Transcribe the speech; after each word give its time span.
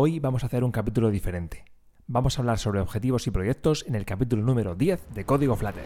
Hoy 0.00 0.20
vamos 0.20 0.44
a 0.44 0.46
hacer 0.46 0.62
un 0.62 0.70
capítulo 0.70 1.10
diferente. 1.10 1.64
Vamos 2.06 2.38
a 2.38 2.42
hablar 2.42 2.60
sobre 2.60 2.78
objetivos 2.78 3.26
y 3.26 3.32
proyectos 3.32 3.84
en 3.88 3.96
el 3.96 4.04
capítulo 4.04 4.44
número 4.44 4.76
10 4.76 5.12
de 5.12 5.24
Código 5.24 5.56
Flutter. 5.56 5.82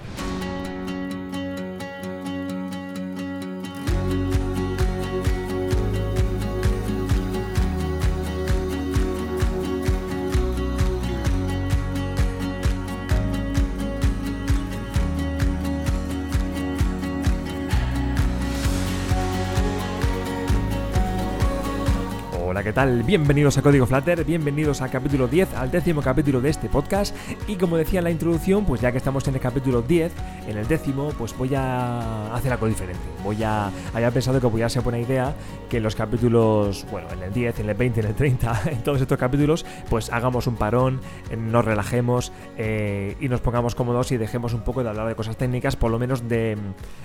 Bienvenidos 22.75 23.59
a 23.59 23.63
Código 23.63 23.85
Flutter, 23.85 24.25
bienvenidos 24.25 24.81
al 24.81 24.91
capítulo 24.91 25.29
10, 25.29 25.57
al 25.57 25.71
décimo 25.71 26.01
capítulo 26.01 26.41
de 26.41 26.49
este 26.49 26.71
podcast. 26.71 27.15
Y 27.47 27.57
como 27.57 27.77
decía 27.77 28.01
en 28.01 28.05
la 28.05 28.11
introducción, 28.11 28.65
pues 28.65 28.81
ya 28.81 28.91
que 28.91 28.97
estamos 28.97 29.29
en 29.29 29.35
el 29.35 29.41
capítulo 29.43 29.83
10, 29.83 30.11
en 30.49 30.57
el 30.57 30.67
décimo, 30.67 31.11
pues 31.19 31.37
voy 31.37 31.55
a 31.55 32.35
hacer 32.35 32.51
algo 32.51 32.67
diferente. 32.67 33.03
Voy 33.23 33.43
a. 33.43 33.71
Había 33.93 34.11
pensado 34.11 34.41
que 34.41 34.47
voy 34.47 34.63
a 34.63 34.71
ser 34.71 34.83
buena 34.83 34.99
idea 34.99 35.35
que 35.69 35.77
en 35.77 35.83
los 35.83 35.95
capítulos, 35.95 36.87
bueno, 36.91 37.09
en 37.13 37.23
el 37.23 37.33
10, 37.35 37.61
en 37.61 37.69
el 37.69 37.77
20, 37.77 38.01
en 38.01 38.07
el 38.07 38.15
30, 38.15 38.63
en 38.71 38.83
todos 38.83 39.03
estos 39.03 39.19
capítulos, 39.19 39.67
pues 39.91 40.11
hagamos 40.11 40.47
un 40.47 40.57
parón, 40.57 41.03
eh, 41.31 41.37
nos 41.37 41.67
relajemos 41.67 42.33
eh, 42.57 43.17
y 43.21 43.29
nos 43.29 43.43
pongamos 43.43 43.75
cómodos 43.75 44.13
y 44.13 44.17
dejemos 44.17 44.55
un 44.55 44.63
poco 44.63 44.83
de 44.83 44.89
hablar 44.89 45.09
de 45.09 45.15
cosas 45.15 45.37
técnicas, 45.37 45.77
por 45.77 45.91
lo 45.91 45.99
menos 45.99 46.27
de, 46.27 46.57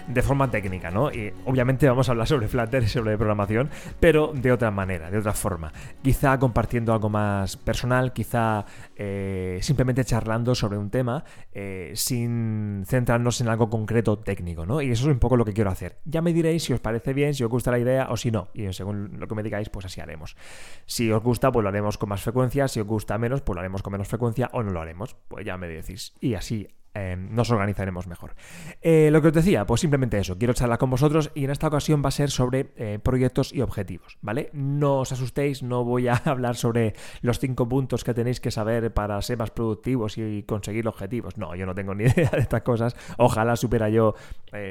de 0.07 0.21
forma 0.21 0.49
técnica, 0.49 0.91
¿no? 0.91 1.11
Y 1.11 1.33
obviamente 1.45 1.89
vamos 1.89 2.07
a 2.07 2.13
hablar 2.13 2.27
sobre 2.27 2.47
Flutter 2.47 2.83
y 2.83 2.87
sobre 2.87 3.17
programación, 3.17 3.69
pero 3.99 4.31
de 4.33 4.53
otra 4.53 4.71
manera, 4.71 5.11
de 5.11 5.17
otra 5.17 5.33
forma. 5.33 5.56
Quizá 6.01 6.37
compartiendo 6.39 6.93
algo 6.93 7.09
más 7.09 7.57
personal, 7.57 8.13
quizá 8.13 8.65
eh, 8.95 9.59
simplemente 9.61 10.05
charlando 10.05 10.55
sobre 10.55 10.77
un 10.77 10.89
tema 10.89 11.23
eh, 11.51 11.91
sin 11.95 12.83
centrarnos 12.85 13.41
en 13.41 13.49
algo 13.49 13.69
concreto 13.69 14.19
técnico, 14.19 14.65
¿no? 14.65 14.81
Y 14.81 14.91
eso 14.91 15.07
es 15.07 15.13
un 15.13 15.19
poco 15.19 15.37
lo 15.37 15.45
que 15.45 15.53
quiero 15.53 15.69
hacer. 15.69 15.99
Ya 16.05 16.21
me 16.21 16.33
diréis 16.33 16.63
si 16.63 16.73
os 16.73 16.79
parece 16.79 17.13
bien, 17.13 17.33
si 17.33 17.43
os 17.43 17.49
gusta 17.49 17.71
la 17.71 17.79
idea 17.79 18.07
o 18.09 18.17
si 18.17 18.31
no. 18.31 18.49
Y 18.53 18.71
según 18.73 19.19
lo 19.19 19.27
que 19.27 19.35
me 19.35 19.43
digáis, 19.43 19.69
pues 19.69 19.85
así 19.85 20.01
haremos. 20.01 20.35
Si 20.85 21.11
os 21.11 21.23
gusta, 21.23 21.51
pues 21.51 21.63
lo 21.63 21.69
haremos 21.69 21.97
con 21.97 22.09
más 22.09 22.21
frecuencia. 22.21 22.67
Si 22.67 22.79
os 22.79 22.87
gusta 22.87 23.17
menos, 23.17 23.41
pues 23.41 23.55
lo 23.55 23.61
haremos 23.61 23.81
con 23.81 23.91
menos 23.91 24.07
frecuencia 24.07 24.49
o 24.53 24.63
no 24.63 24.71
lo 24.71 24.81
haremos. 24.81 25.15
Pues 25.27 25.45
ya 25.45 25.57
me 25.57 25.67
decís. 25.67 26.13
Y 26.19 26.35
así 26.35 26.67
eh, 26.97 27.15
nos 27.15 27.51
organizaremos 27.51 28.07
mejor. 28.07 28.33
Eh, 28.81 29.09
lo 29.11 29.21
que 29.21 29.27
os 29.27 29.33
decía, 29.33 29.65
pues 29.65 29.81
simplemente 29.81 30.17
eso, 30.17 30.37
quiero 30.37 30.53
charlar 30.53 30.79
con 30.79 30.89
vosotros 30.89 31.31
y 31.35 31.43
en 31.43 31.51
esta 31.51 31.67
ocasión 31.67 32.01
va 32.03 32.09
a 32.09 32.11
ser 32.11 32.31
sobre 32.31 32.71
eh, 32.75 32.99
proyectos 33.01 33.53
y 33.53 33.61
objetivos, 33.61 34.17
¿vale? 34.21 34.49
No 34.53 34.99
os 34.99 35.11
asustéis, 35.11 35.61
no 35.61 35.83
voy 35.83 36.07
a 36.07 36.15
hablar 36.25 36.55
sobre 36.55 36.95
los 37.21 37.39
cinco 37.39 37.69
puntos 37.69 38.03
que 38.03 38.13
tenéis 38.13 38.39
que 38.39 38.49
saber 38.49 38.91
para 38.93 39.21
ser 39.21 39.37
más 39.37 39.51
productivos 39.51 40.17
y 40.17 40.43
conseguir 40.43 40.87
objetivos. 40.87 41.37
No, 41.37 41.55
yo 41.55 41.65
no 41.67 41.75
tengo 41.75 41.93
ni 41.93 42.03
idea 42.05 42.31
de 42.31 42.39
estas 42.39 42.63
cosas. 42.63 42.95
Ojalá 43.17 43.55
supiera 43.55 43.89
yo 43.89 44.15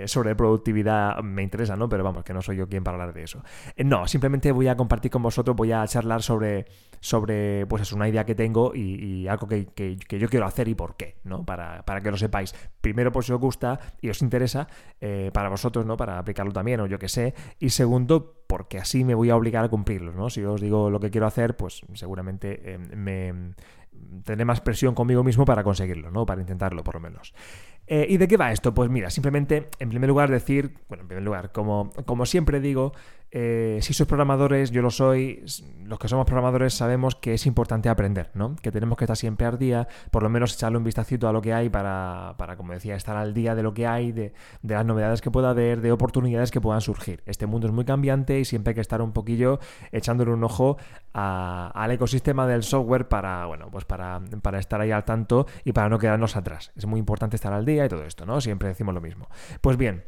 sobre 0.07 0.35
productividad, 0.35 1.23
me 1.23 1.43
interesa, 1.43 1.77
¿no? 1.77 1.89
Pero 1.89 2.03
vamos, 2.03 2.25
que 2.25 2.33
no 2.33 2.43
soy 2.43 2.57
yo 2.57 2.69
quien 2.69 2.83
para 2.83 2.97
hablar 2.97 3.15
de 3.15 3.23
eso. 3.23 3.43
no, 3.85 4.09
simplemente 4.09 4.51
voy 4.51 4.69
a 4.69 4.77
compartir 4.77 5.11
con 5.11 5.23
vosotros, 5.23 5.55
voy 5.55 5.71
a 5.71 5.87
charlar 5.87 6.23
sobre, 6.23 6.67
sobre 7.01 7.67
pues 7.67 7.83
es 7.83 7.93
una 7.93 8.09
idea 8.09 8.25
que 8.25 8.35
tengo 8.35 8.75
y, 8.75 9.29
algo 9.29 9.47
que, 9.47 9.97
yo 10.09 10.29
quiero 10.29 10.47
hacer 10.47 10.69
y 10.69 10.75
por 10.75 10.97
qué, 10.97 11.17
¿no? 11.25 11.45
Para, 11.45 11.83
para 11.85 12.01
que 12.01 12.11
lo 12.17 12.19
sepáis. 12.19 12.55
Primero, 12.81 13.12
por 13.12 13.25
si 13.25 13.33
os 13.33 13.41
gusta 13.41 13.78
y 14.00 14.09
os 14.09 14.22
interesa, 14.22 14.69
eh, 15.00 15.31
para 15.33 15.48
vosotros, 15.48 15.86
¿no? 15.86 15.97
Para 15.97 16.19
aplicarlo 16.19 16.53
también, 16.53 16.81
o 16.81 16.86
yo 16.86 16.98
que 16.98 17.09
sé. 17.09 17.34
Y 17.59 17.70
segundo, 17.70 18.42
porque 18.47 18.78
así 18.78 19.05
me 19.05 19.14
voy 19.14 19.31
a 19.31 19.36
obligar 19.36 19.64
a 19.64 19.69
cumplirlo, 19.69 20.12
¿no? 20.12 20.31
Si 20.31 20.42
os 20.42 20.61
digo 20.61 20.91
lo 20.91 21.00
que 21.00 21.11
quiero 21.11 21.27
hacer, 21.27 21.56
pues 21.56 21.83
seguramente 21.94 22.75
eh, 22.75 22.78
me 22.78 23.55
tendré 24.25 24.44
más 24.44 24.61
presión 24.61 24.94
conmigo 24.94 25.22
mismo 25.25 25.44
para 25.44 25.62
conseguirlo, 25.62 26.11
¿no? 26.11 26.27
Para 26.27 26.41
intentarlo, 26.41 26.83
por 26.84 26.94
lo 26.97 27.00
menos. 27.00 27.34
Eh, 27.87 28.06
¿Y 28.09 28.17
de 28.17 28.28
qué 28.28 28.37
va 28.37 28.53
esto? 28.53 28.75
Pues 28.75 28.91
mira, 28.91 29.11
simplemente, 29.11 29.69
en 29.78 29.89
primer 29.89 30.09
lugar, 30.09 30.31
decir, 30.31 30.78
bueno, 30.88 31.03
en 31.03 31.09
primer 31.09 31.25
lugar, 31.25 31.53
como, 31.53 31.93
como 32.05 32.26
siempre 32.26 32.60
digo, 32.60 32.93
eh, 33.31 33.81
si 33.82 33.92
sois 33.92 34.06
programadores, 34.06 34.70
yo 34.70 34.82
lo 34.82 34.91
soy, 34.91 35.44
los 35.84 35.98
que 35.98 36.09
somos 36.09 36.26
programadores 36.26 36.75
sabemos 36.75 37.16
que 37.16 37.34
es 37.34 37.47
importante 37.47 37.88
aprender, 37.88 38.31
¿no? 38.34 38.56
Que 38.56 38.70
tenemos 38.70 38.97
que 38.97 39.04
estar 39.04 39.16
siempre 39.16 39.47
al 39.47 39.59
día, 39.59 39.88
por 40.10 40.22
lo 40.22 40.28
menos 40.28 40.54
echarle 40.54 40.78
un 40.78 40.84
vistacito 40.84 41.28
a 41.28 41.32
lo 41.32 41.42
que 41.42 41.53
hay 41.53 41.69
para, 41.69 42.34
para 42.38 42.56
como 42.56 42.72
decía, 42.72 42.94
estar 42.94 43.16
al 43.16 43.34
día 43.34 43.54
de 43.54 43.62
lo 43.62 43.75
que 43.75 43.87
hay, 43.87 44.12
de, 44.12 44.32
de, 44.62 44.75
las 44.75 44.87
novedades 44.87 45.20
que 45.20 45.31
pueda 45.31 45.50
haber, 45.50 45.81
de 45.81 45.92
oportunidades 45.92 46.50
que 46.50 46.60
puedan 46.60 46.81
surgir. 46.81 47.22
Este 47.26 47.47
mundo 47.47 47.66
es 47.66 47.72
muy 47.72 47.84
cambiante 47.84 48.38
y 48.38 48.44
siempre 48.44 48.70
hay 48.70 48.75
que 48.76 48.81
estar 48.81 49.03
un 49.03 49.12
poquillo 49.12 49.58
echándole 49.93 50.32
un 50.32 50.44
ojo 50.44 50.76
al 51.12 51.91
ecosistema 51.91 52.47
del 52.47 52.62
software 52.62 53.08
para, 53.08 53.47
bueno, 53.47 53.70
pues 53.70 53.84
para, 53.84 54.20
para 54.43 54.58
estar 54.60 54.81
ahí 54.81 54.93
al 54.93 55.04
tanto 55.04 55.47
y 55.64 55.72
para 55.72 55.88
no 55.88 55.98
quedarnos 55.98 56.37
atrás. 56.37 56.72
Es 56.76 56.87
muy 56.87 57.00
importante 57.00 57.37
estar 57.37 57.53
al 57.53 57.64
día 57.64 57.87
y 57.87 57.88
todo 57.88 58.04
esto, 58.04 58.25
¿no? 58.25 58.41
Siempre 58.41 58.69
decimos 58.69 58.94
lo 58.94 59.00
mismo. 59.00 59.28
Pues 59.60 59.76
bien, 59.76 60.04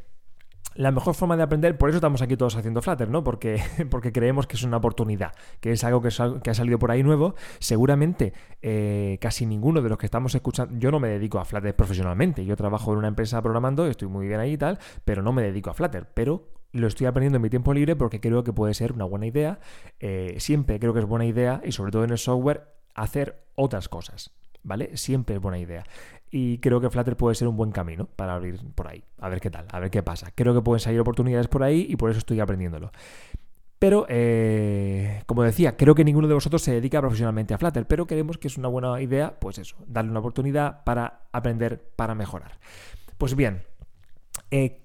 la 0.79 0.93
mejor 0.93 1.17
forma 1.17 1.37
de 1.37 1.43
aprender, 1.43 1.77
por 1.77 1.89
eso 1.89 1.97
estamos 1.97 2.23
aquí 2.23 2.37
todos 2.37 2.55
haciendo 2.55 2.81
Flutter, 2.81 3.11
¿no? 3.11 3.25
Porque, 3.25 3.61
porque 3.91 4.13
creemos 4.13 4.47
que 4.47 4.55
es 4.55 4.63
una 4.63 4.77
oportunidad, 4.77 5.33
que 5.61 5.73
es 5.73 5.83
algo 5.83 6.01
que, 6.01 6.09
ha 6.09 6.55
salido 6.55 6.79
por 6.79 6.93
ahí 6.93 7.03
nuevo. 7.03 7.35
Seguramente 7.59 8.33
eh, 8.63 9.19
casi 9.21 9.45
ninguno 9.45 9.83
de 9.83 9.89
los 9.89 9.99
que 9.99 10.07
estamos 10.07 10.37
escuchando, 10.37 10.79
yo 10.79 10.93
no 10.93 11.01
me 11.01 11.09
dedico 11.09 11.41
a 11.41 11.45
Flutter 11.45 11.75
profesionalmente, 11.75 12.45
yo 12.45 12.55
trabajo 12.55 12.93
en 12.93 12.99
una 12.99 13.09
empresa 13.09 13.43
programando, 13.43 13.89
estoy 13.89 14.07
muy 14.07 14.29
bien 14.29 14.39
ahí 14.39 14.53
y 14.53 14.57
tal, 14.57 14.79
pero 15.05 15.21
no 15.21 15.33
me 15.33 15.43
dedico 15.43 15.69
a 15.69 15.75
Flutter, 15.75 16.07
pero 16.15 16.49
lo 16.71 16.87
estoy 16.87 17.09
aprendiendo 17.09 17.39
en 17.39 17.43
mi 17.43 17.51
tiempo 17.51 17.75
libre 17.75 17.97
porque 17.97 18.21
creo 18.21 18.45
que 18.45 18.53
puede 18.53 18.73
ser 18.73 18.93
una 18.93 19.05
buena 19.05 19.27
idea. 19.27 19.59
Eh, 19.99 20.37
siempre 20.39 20.79
creo 20.79 20.95
que 20.95 21.01
es 21.01 21.07
buena 21.07 21.27
idea 21.27 21.61
y 21.65 21.73
sobre 21.73 21.91
todo 21.91 22.05
en 22.05 22.11
el 22.11 22.19
software 22.19 22.69
hacer 22.95 23.43
otras 23.57 23.89
cosas. 23.89 24.31
¿Vale? 24.69 24.97
Siempre 24.97 25.35
es 25.37 25.43
buena 25.43 25.59
idea. 25.59 25.85
Y 26.31 26.59
creo 26.59 26.81
que 26.81 26.91
Flutter 26.91 27.17
puede 27.17 27.35
ser 27.35 27.49
un 27.49 27.57
buen 27.57 27.73
camino 27.73 28.07
para 28.07 28.35
abrir 28.35 28.61
por 28.75 28.87
ahí. 28.87 29.03
A 29.19 29.29
ver 29.29 29.41
qué 29.41 29.51
tal, 29.51 29.67
a 29.71 29.81
ver 29.81 29.91
qué 29.91 30.03
pasa. 30.03 30.31
Creo 30.35 30.55
que 30.55 30.61
pueden 30.61 30.81
salir 30.81 31.01
oportunidades 31.01 31.49
por 31.49 31.63
ahí 31.63 31.87
y 31.89 31.97
por 31.97 32.11
eso 32.11 32.19
estoy 32.19 32.39
aprendiéndolo. 32.39 32.93
Pero, 33.79 34.07
eh, 34.09 35.23
como 35.27 35.43
decía, 35.45 35.77
creo 35.77 35.95
que 35.95 36.05
ninguno 36.05 36.29
de 36.29 36.35
vosotros 36.35 36.63
se 36.63 36.73
dedica 36.73 37.01
profesionalmente 37.01 37.55
a 37.55 37.59
Flutter, 37.59 37.87
pero 37.87 38.07
creemos 38.07 38.37
que 38.37 38.49
es 38.49 38.59
una 38.59 38.69
buena 38.69 39.01
idea, 39.01 39.39
pues 39.39 39.59
eso, 39.59 39.77
darle 39.87 40.11
una 40.11 40.21
oportunidad 40.21 40.85
para 40.85 41.29
aprender, 41.33 41.81
para 41.95 42.15
mejorar. 42.15 42.59
Pues 43.19 43.37
bien, 43.37 43.63
eh, 44.51 44.83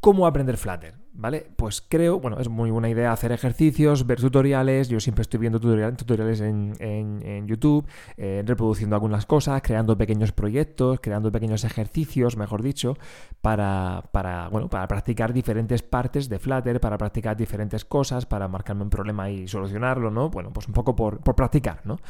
¿cómo 0.00 0.26
aprender 0.26 0.56
Flutter? 0.56 0.94
¿Vale? 1.16 1.46
Pues 1.54 1.80
creo, 1.80 2.18
bueno, 2.18 2.40
es 2.40 2.48
muy 2.48 2.72
buena 2.72 2.88
idea 2.88 3.12
hacer 3.12 3.30
ejercicios, 3.30 4.04
ver 4.04 4.20
tutoriales. 4.20 4.88
Yo 4.88 4.98
siempre 4.98 5.22
estoy 5.22 5.38
viendo 5.38 5.60
tutoriales 5.60 6.40
en, 6.40 7.46
YouTube, 7.46 7.86
eh, 8.16 8.42
reproduciendo 8.44 8.96
algunas 8.96 9.24
cosas, 9.24 9.62
creando 9.62 9.96
pequeños 9.96 10.32
proyectos, 10.32 10.98
creando 11.00 11.30
pequeños 11.30 11.62
ejercicios, 11.62 12.36
mejor 12.36 12.62
dicho, 12.62 12.96
para, 13.40 14.02
para, 14.10 14.48
bueno, 14.48 14.68
para 14.68 14.88
practicar 14.88 15.32
diferentes 15.32 15.82
partes 15.82 16.28
de 16.28 16.40
Flutter, 16.40 16.80
para 16.80 16.98
practicar 16.98 17.36
diferentes 17.36 17.84
cosas, 17.84 18.26
para 18.26 18.48
marcarme 18.48 18.82
un 18.82 18.90
problema 18.90 19.30
y 19.30 19.46
solucionarlo, 19.46 20.10
¿no? 20.10 20.30
Bueno, 20.30 20.52
pues 20.52 20.66
un 20.66 20.74
poco 20.74 20.96
por, 20.96 21.20
por 21.20 21.36
practicar, 21.36 21.80
¿no? 21.84 22.00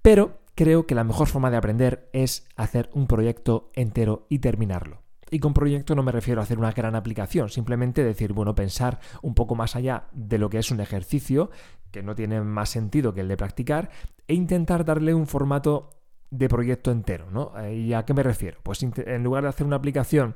Pero 0.00 0.38
creo 0.54 0.86
que 0.86 0.94
la 0.94 1.04
mejor 1.04 1.26
forma 1.26 1.50
de 1.50 1.58
aprender 1.58 2.08
es 2.14 2.48
hacer 2.56 2.88
un 2.94 3.06
proyecto 3.06 3.70
entero 3.74 4.26
y 4.30 4.38
terminarlo. 4.38 5.05
Y 5.30 5.40
con 5.40 5.54
proyecto 5.54 5.94
no 5.94 6.02
me 6.02 6.12
refiero 6.12 6.40
a 6.40 6.44
hacer 6.44 6.58
una 6.58 6.72
gran 6.72 6.94
aplicación, 6.94 7.48
simplemente 7.48 8.04
decir, 8.04 8.32
bueno, 8.32 8.54
pensar 8.54 9.00
un 9.22 9.34
poco 9.34 9.56
más 9.56 9.74
allá 9.74 10.04
de 10.12 10.38
lo 10.38 10.48
que 10.48 10.58
es 10.58 10.70
un 10.70 10.80
ejercicio, 10.80 11.50
que 11.90 12.02
no 12.02 12.14
tiene 12.14 12.40
más 12.42 12.68
sentido 12.68 13.12
que 13.12 13.22
el 13.22 13.28
de 13.28 13.36
practicar, 13.36 13.90
e 14.28 14.34
intentar 14.34 14.84
darle 14.84 15.14
un 15.14 15.26
formato 15.26 15.90
de 16.30 16.48
proyecto 16.48 16.90
entero, 16.90 17.30
¿no? 17.30 17.52
¿Y 17.70 17.92
a 17.92 18.04
qué 18.04 18.14
me 18.14 18.22
refiero? 18.22 18.58
Pues 18.62 18.82
en 18.82 19.24
lugar 19.24 19.42
de 19.42 19.48
hacer 19.48 19.66
una 19.66 19.76
aplicación, 19.76 20.34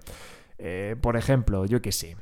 eh, 0.59 0.97
por 1.01 1.17
ejemplo, 1.17 1.67
yo 1.67 1.81
qué 1.83 1.93
sé, 1.93 2.17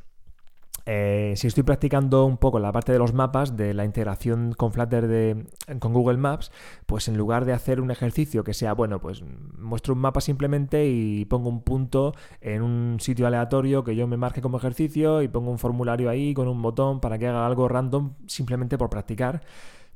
eh, 0.91 1.34
si 1.37 1.47
estoy 1.47 1.65
practicando 1.65 2.25
un 2.25 2.38
poco 2.38 2.59
la 2.59 2.72
parte 2.72 2.93
de 2.93 2.99
los 2.99 3.12
mapas, 3.12 3.59
de 3.59 3.75
la 3.75 3.84
integración 3.84 4.54
con 4.56 4.72
Flutter 4.72 5.06
de, 5.06 5.44
con 5.81 5.93
Google 5.93 6.16
Maps, 6.16 6.50
pues 6.87 7.09
en 7.09 7.19
lugar 7.19 7.44
de 7.44 7.52
hacer 7.52 7.82
un 7.82 7.90
ejercicio 7.90 8.43
que 8.43 8.55
sea, 8.55 8.73
bueno, 8.73 8.99
pues 8.99 9.23
muestro 9.58 9.93
un 9.93 10.00
mapa 10.00 10.23
simplemente 10.23 10.88
y 10.88 11.26
pongo 11.26 11.50
un 11.50 11.61
punto 11.61 12.14
en 12.40 12.62
un 12.62 13.00
sitio 13.00 13.26
aleatorio 13.26 13.85
que 13.85 13.96
yo 13.96 14.06
me 14.06 14.17
marque 14.17 14.40
como 14.40 14.56
ejercicio 14.56 15.20
y 15.20 15.29
pongo 15.29 15.50
un 15.50 15.58
formulario 15.58 16.08
ahí 16.08 16.32
con 16.32 16.49
un 16.49 16.62
botón 16.62 17.00
para 17.00 17.19
que 17.19 17.26
haga 17.26 17.46
algo 17.46 17.69
random 17.69 18.14
simplemente 18.26 18.79
por 18.79 18.88
practicar. 18.88 19.43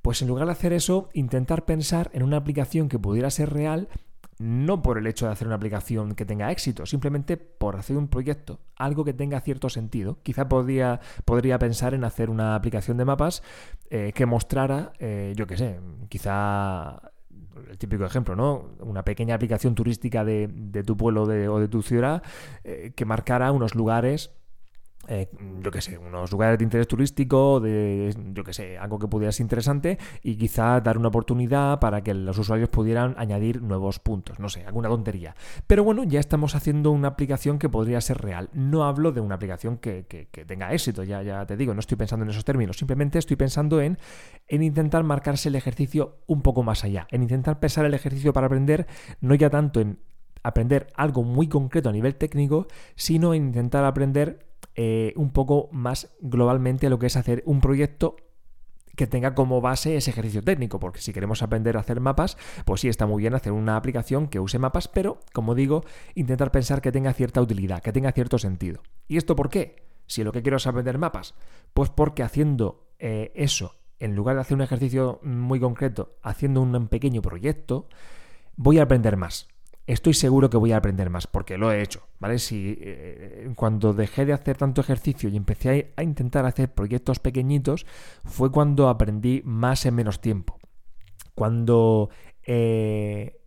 Pues 0.03 0.21
en 0.21 0.29
lugar 0.29 0.45
de 0.45 0.53
hacer 0.53 0.75
eso, 0.75 1.09
intentar 1.15 1.65
pensar 1.65 2.11
en 2.13 2.23
una 2.23 2.37
aplicación 2.37 2.91
que 2.91 2.99
pudiera 2.99 3.31
ser 3.31 3.51
real 3.51 3.89
no 4.43 4.83
por 4.83 4.99
el 4.99 5.07
hecho 5.07 5.27
de 5.27 5.33
hacer 5.33 5.47
una 5.47 5.57
aplicación 5.57 6.17
que 6.17 6.25
tenga 6.25 6.51
éxito, 6.51 6.85
simplemente 6.85 7.37
por 7.37 7.77
hacer 7.77 7.97
un 7.97 8.09
proyecto, 8.09 8.59
algo 8.77 9.05
que 9.05 9.13
tenga 9.13 9.41
cierto 9.41 9.69
sentido. 9.69 10.19
Quizá 10.23 10.49
podría, 10.49 11.01
podría 11.25 11.59
pensar 11.61 11.95
en 11.95 12.03
hacer 12.03 12.29
una 12.29 12.57
aplicación 12.57 12.97
de 12.97 13.05
mapas 13.05 13.43
eh, 13.89 14.13
que 14.15 14.27
mostrara, 14.27 14.93
eh, 14.99 15.33
yo 15.37 15.47
qué 15.47 15.57
sé, 15.57 15.79
quizá 16.09 17.01
el 17.71 17.79
típico 17.79 18.05
ejemplo, 18.05 18.35
¿no? 18.35 18.71
Una 18.81 19.05
pequeña 19.05 19.37
aplicación 19.37 19.77
turística 19.77 20.25
de, 20.25 20.49
tu 20.85 20.97
pueblo 20.97 21.23
o 21.23 21.61
de 21.61 21.69
tu 21.69 21.83
ciudad 21.83 22.23
eh, 22.65 22.93
que 22.97 23.05
marcara 23.05 23.53
unos 23.53 23.77
lugares 23.77 24.33
eh, 25.09 25.29
yo 25.61 25.71
qué 25.71 25.81
sé, 25.81 25.99
unos 25.99 26.31
lugares 26.31 26.59
de 26.59 26.65
interés 26.65 26.87
turístico, 26.87 27.61
de, 27.61 28.15
yo 28.33 28.45
qué 28.45 28.53
sé, 28.53 28.79
algo 28.79 28.99
que 28.99 29.09
pudiera 29.09 29.33
ser 29.33 29.45
interesante 29.45 29.99
y 30.23 30.37
quizá 30.37 30.81
dar 30.81 30.97
una 30.97 31.09
oportunidad 31.09 31.81
para 31.81 32.03
que 32.03 32.15
los 32.15 32.39
usuarios 32.39 32.69
pudieran 32.69 33.15
añadir 33.19 33.63
nuevos 33.63 33.99
puntos, 33.99 34.39
no 34.39 34.49
sé, 34.49 34.65
alguna 34.65 34.89
tontería. 34.89 35.35
Pero 35.67 35.83
bueno, 35.83 36.05
ya 36.05 36.21
estamos 36.21 36.55
haciendo 36.55 36.93
una 36.93 37.09
aplicación 37.09 37.59
que 37.59 37.69
podría 37.69 38.01
ser 38.01 38.19
real. 38.19 38.49
No 38.53 38.85
hablo 38.85 39.13
de 39.13 39.21
una 39.21 39.35
aplicación 39.35 39.79
que, 39.79 40.05
tenga 40.47 40.73
éxito, 40.73 41.03
ya, 41.03 41.23
ya 41.23 41.47
te 41.47 41.57
digo, 41.57 41.75
no 41.75 41.81
estoy 41.81 41.97
pensando 41.97 42.25
en 42.25 42.31
esos 42.31 42.45
términos, 42.45 42.77
simplemente 42.77 43.19
estoy 43.19 43.37
pensando 43.37 43.81
en, 43.81 43.99
en 44.47 44.63
intentar 44.63 45.03
marcarse 45.03 45.49
el 45.49 45.57
ejercicio 45.57 46.19
un 46.27 46.43
poco 46.43 46.63
más 46.63 46.85
allá, 46.85 47.07
en 47.11 47.23
intentar 47.23 47.59
pensar 47.59 47.85
el 47.85 47.95
ejercicio 47.95 48.33
para 48.33 48.47
aprender, 48.47 48.87
no 49.21 49.35
ya 49.35 49.51
tanto 49.51 49.81
en 49.81 49.99
aprender 50.43 50.89
algo 50.95 51.23
muy 51.23 51.49
concreto 51.49 51.89
a 51.89 51.93
nivel 51.93 52.17
técnico, 52.17 52.67
sino 52.95 53.35
en 53.35 53.47
intentar 53.47 53.85
aprender 53.85 54.52
eh, 54.75 55.13
un 55.17 55.31
poco 55.31 55.69
más 55.73 56.15
globalmente 56.21 56.89
lo 56.89 56.99
que 56.99 57.07
es 57.07 57.17
hacer 57.17 57.43
un 57.47 57.61
proyecto 57.61 58.17
que 58.97 59.07
tenga 59.07 59.35
como 59.35 59.61
base 59.61 59.97
ese 59.97 60.11
ejercicio 60.11 60.43
técnico, 60.43 60.79
porque 60.79 61.01
si 61.01 61.13
queremos 61.13 61.43
aprender 61.43 61.77
a 61.77 61.81
hacer 61.81 62.01
mapas, 62.01 62.37
pues 62.65 62.83
sí 62.83 62.89
está 62.89 63.07
muy 63.07 63.23
bien 63.23 63.35
hacer 63.35 63.53
una 63.53 63.77
aplicación 63.77 64.29
que 64.29 64.41
use 64.41 64.59
mapas, 64.59 64.89
pero 64.89 65.21
como 65.33 65.55
digo, 65.55 65.85
intentar 66.15 66.51
pensar 66.51 66.83
que 66.83 66.93
tenga 66.93 67.13
cierta 67.13 67.41
utilidad, 67.41 67.83
que 67.83 67.93
tenga 67.93 68.13
cierto 68.13 68.39
sentido. 68.39 68.83
¿Y 69.09 69.17
esto 69.17 69.35
por 69.35 69.49
qué? 69.49 69.87
Si 70.07 70.25
lo 70.25 70.33
que 70.33 70.43
quiero 70.43 70.59
es 70.59 70.67
aprender 70.67 70.99
mapas, 70.99 71.35
pues 71.73 71.89
porque 71.89 72.23
haciendo 72.23 72.93
eh, 72.99 73.33
eso, 73.35 73.77
en 73.99 74.15
lugar 74.15 74.35
de 74.35 74.43
hacer 74.43 74.57
un 74.57 74.63
ejercicio 74.63 75.21
muy 75.23 75.59
concreto, 75.59 76.17
haciendo 76.23 76.61
un 76.61 76.89
pequeño 76.89 77.23
proyecto, 77.23 77.89
voy 78.57 78.79
a 78.79 78.83
aprender 78.83 79.17
más 79.17 79.49
estoy 79.87 80.15
seguro 80.15 80.51
que 80.51 80.57
voy 80.57 80.73
a 80.73 80.77
aprender 80.77 81.11
más, 81.11 81.27
porque 81.27 81.59
lo 81.59 81.73
he 81.73 81.83
hecho, 81.83 82.07
¿vale? 82.19 82.39
Si 82.39 82.77
eh, 82.81 83.53
cuando 83.57 83.93
dejé 83.93 84.25
de 84.25 84.33
hacer 84.33 84.57
tanto 84.57 84.81
ejercicio 84.81 85.29
y 85.29 85.37
empecé 85.37 85.93
a, 85.97 86.03
intentar 86.03 86.47
hacer 86.47 86.73
proyectos 86.73 87.19
pequeñitos, 87.19 87.87
fue 88.25 88.51
cuando 88.51 88.89
aprendí 88.89 89.43
más 89.45 89.85
en 89.87 89.95
menos 89.95 90.21
tiempo. 90.21 90.59
Cuando 91.35 92.11
eh, 92.45 93.41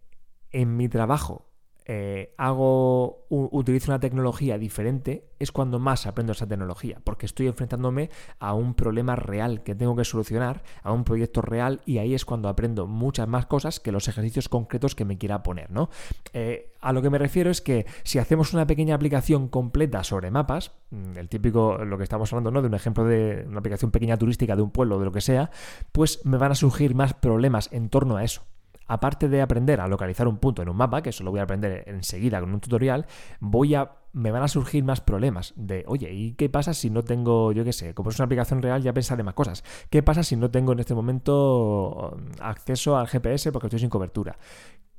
en 0.51 0.77
mi 0.77 0.89
trabajo 0.89 1.44
eh, 1.87 2.33
hago, 2.37 3.25
utilizo 3.29 3.91
una 3.91 3.99
tecnología 3.99 4.57
diferente, 4.57 5.29
es 5.37 5.51
cuando 5.51 5.77
más 5.77 6.07
aprendo 6.07 6.31
esa 6.31 6.47
tecnología, 6.47 6.99
porque 7.03 7.27
estoy 7.27 7.47
enfrentándome 7.47 8.09
a 8.39 8.53
un 8.53 8.73
problema 8.73 9.15
real 9.15 9.61
que 9.61 9.75
tengo 9.75 9.95
que 9.95 10.03
solucionar, 10.03 10.63
a 10.81 10.91
un 10.91 11.03
proyecto 11.03 11.41
real, 11.41 11.81
y 11.85 11.99
ahí 11.99 12.15
es 12.15 12.25
cuando 12.25 12.49
aprendo 12.49 12.87
muchas 12.87 13.27
más 13.27 13.45
cosas 13.45 13.79
que 13.79 13.91
los 13.91 14.07
ejercicios 14.07 14.49
concretos 14.49 14.95
que 14.95 15.05
me 15.05 15.17
quiera 15.17 15.43
poner, 15.43 15.69
¿no? 15.69 15.89
Eh, 16.33 16.73
a 16.81 16.91
lo 16.91 17.01
que 17.01 17.09
me 17.09 17.19
refiero 17.19 17.51
es 17.51 17.61
que 17.61 17.85
si 18.03 18.17
hacemos 18.17 18.53
una 18.53 18.65
pequeña 18.65 18.95
aplicación 18.95 19.47
completa 19.47 20.03
sobre 20.03 20.31
mapas, 20.31 20.71
mm, 20.89 21.17
el 21.17 21.29
típico, 21.29 21.77
lo 21.85 21.97
que 21.97 22.03
estamos 22.03 22.33
hablando, 22.33 22.51
¿no? 22.51 22.61
De 22.61 22.67
un 22.67 22.73
ejemplo 22.73 23.03
de 23.05 23.45
una 23.47 23.59
aplicación 23.59 23.91
pequeña 23.91 24.17
turística 24.17 24.55
de 24.55 24.63
un 24.63 24.71
pueblo, 24.71 24.97
de 24.97 25.05
lo 25.05 25.11
que 25.11 25.21
sea, 25.21 25.51
pues 25.91 26.25
me 26.25 26.37
van 26.37 26.51
a 26.51 26.55
surgir 26.55 26.95
más 26.95 27.13
problemas 27.13 27.69
en 27.71 27.89
torno 27.89 28.17
a 28.17 28.23
eso 28.23 28.43
aparte 28.87 29.29
de 29.29 29.41
aprender 29.41 29.81
a 29.81 29.87
localizar 29.87 30.27
un 30.27 30.37
punto 30.37 30.61
en 30.61 30.69
un 30.69 30.77
mapa, 30.77 31.01
que 31.01 31.09
eso 31.09 31.23
lo 31.23 31.31
voy 31.31 31.39
a 31.39 31.43
aprender 31.43 31.83
enseguida 31.87 32.39
con 32.39 32.53
un 32.53 32.59
tutorial, 32.59 33.05
voy 33.39 33.75
a 33.75 33.91
me 34.15 34.31
van 34.31 34.43
a 34.43 34.47
surgir 34.47 34.81
más 34.81 35.01
problemas 35.01 35.51
de, 35.57 35.83
oye, 35.87 36.13
¿y 36.13 36.31
qué 36.35 36.49
pasa 36.49 36.73
si 36.73 36.89
no 36.89 37.03
tengo, 37.03 37.51
yo 37.51 37.65
qué 37.65 37.73
sé, 37.73 37.93
como 37.93 38.11
es 38.11 38.17
una 38.17 38.25
aplicación 38.25 38.61
real, 38.61 38.81
ya 38.81 38.93
pensaré 38.93 39.23
más 39.23 39.33
cosas? 39.33 39.61
¿Qué 39.89 40.03
pasa 40.03 40.23
si 40.23 40.37
no 40.37 40.49
tengo 40.49 40.71
en 40.71 40.79
este 40.79 40.95
momento 40.95 42.17
acceso 42.39 42.97
al 42.97 43.07
GPS 43.07 43.51
porque 43.51 43.67
estoy 43.67 43.81
sin 43.81 43.89
cobertura? 43.89 44.37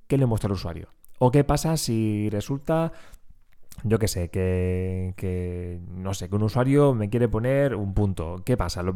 ¿Qué 0.07 0.19
le 0.19 0.27
muestro 0.27 0.49
al 0.49 0.53
usuario? 0.53 0.89
¿O 1.19 1.31
qué 1.31 1.45
pasa 1.45 1.79
si 1.79 2.29
resulta 2.29 2.93
yo 3.85 3.99
qué 3.99 4.09
sé, 4.09 4.29
que, 4.31 5.81
no 5.91 6.15
sé, 6.15 6.29
que 6.29 6.37
un 6.37 6.43
usuario 6.43 6.95
me 6.95 7.09
quiere 7.11 7.29
poner 7.29 7.75
un 7.75 7.95
punto. 7.95 8.37
¿Qué 8.45 8.57
pasa? 8.57 8.83
¿Lo, 8.83 8.93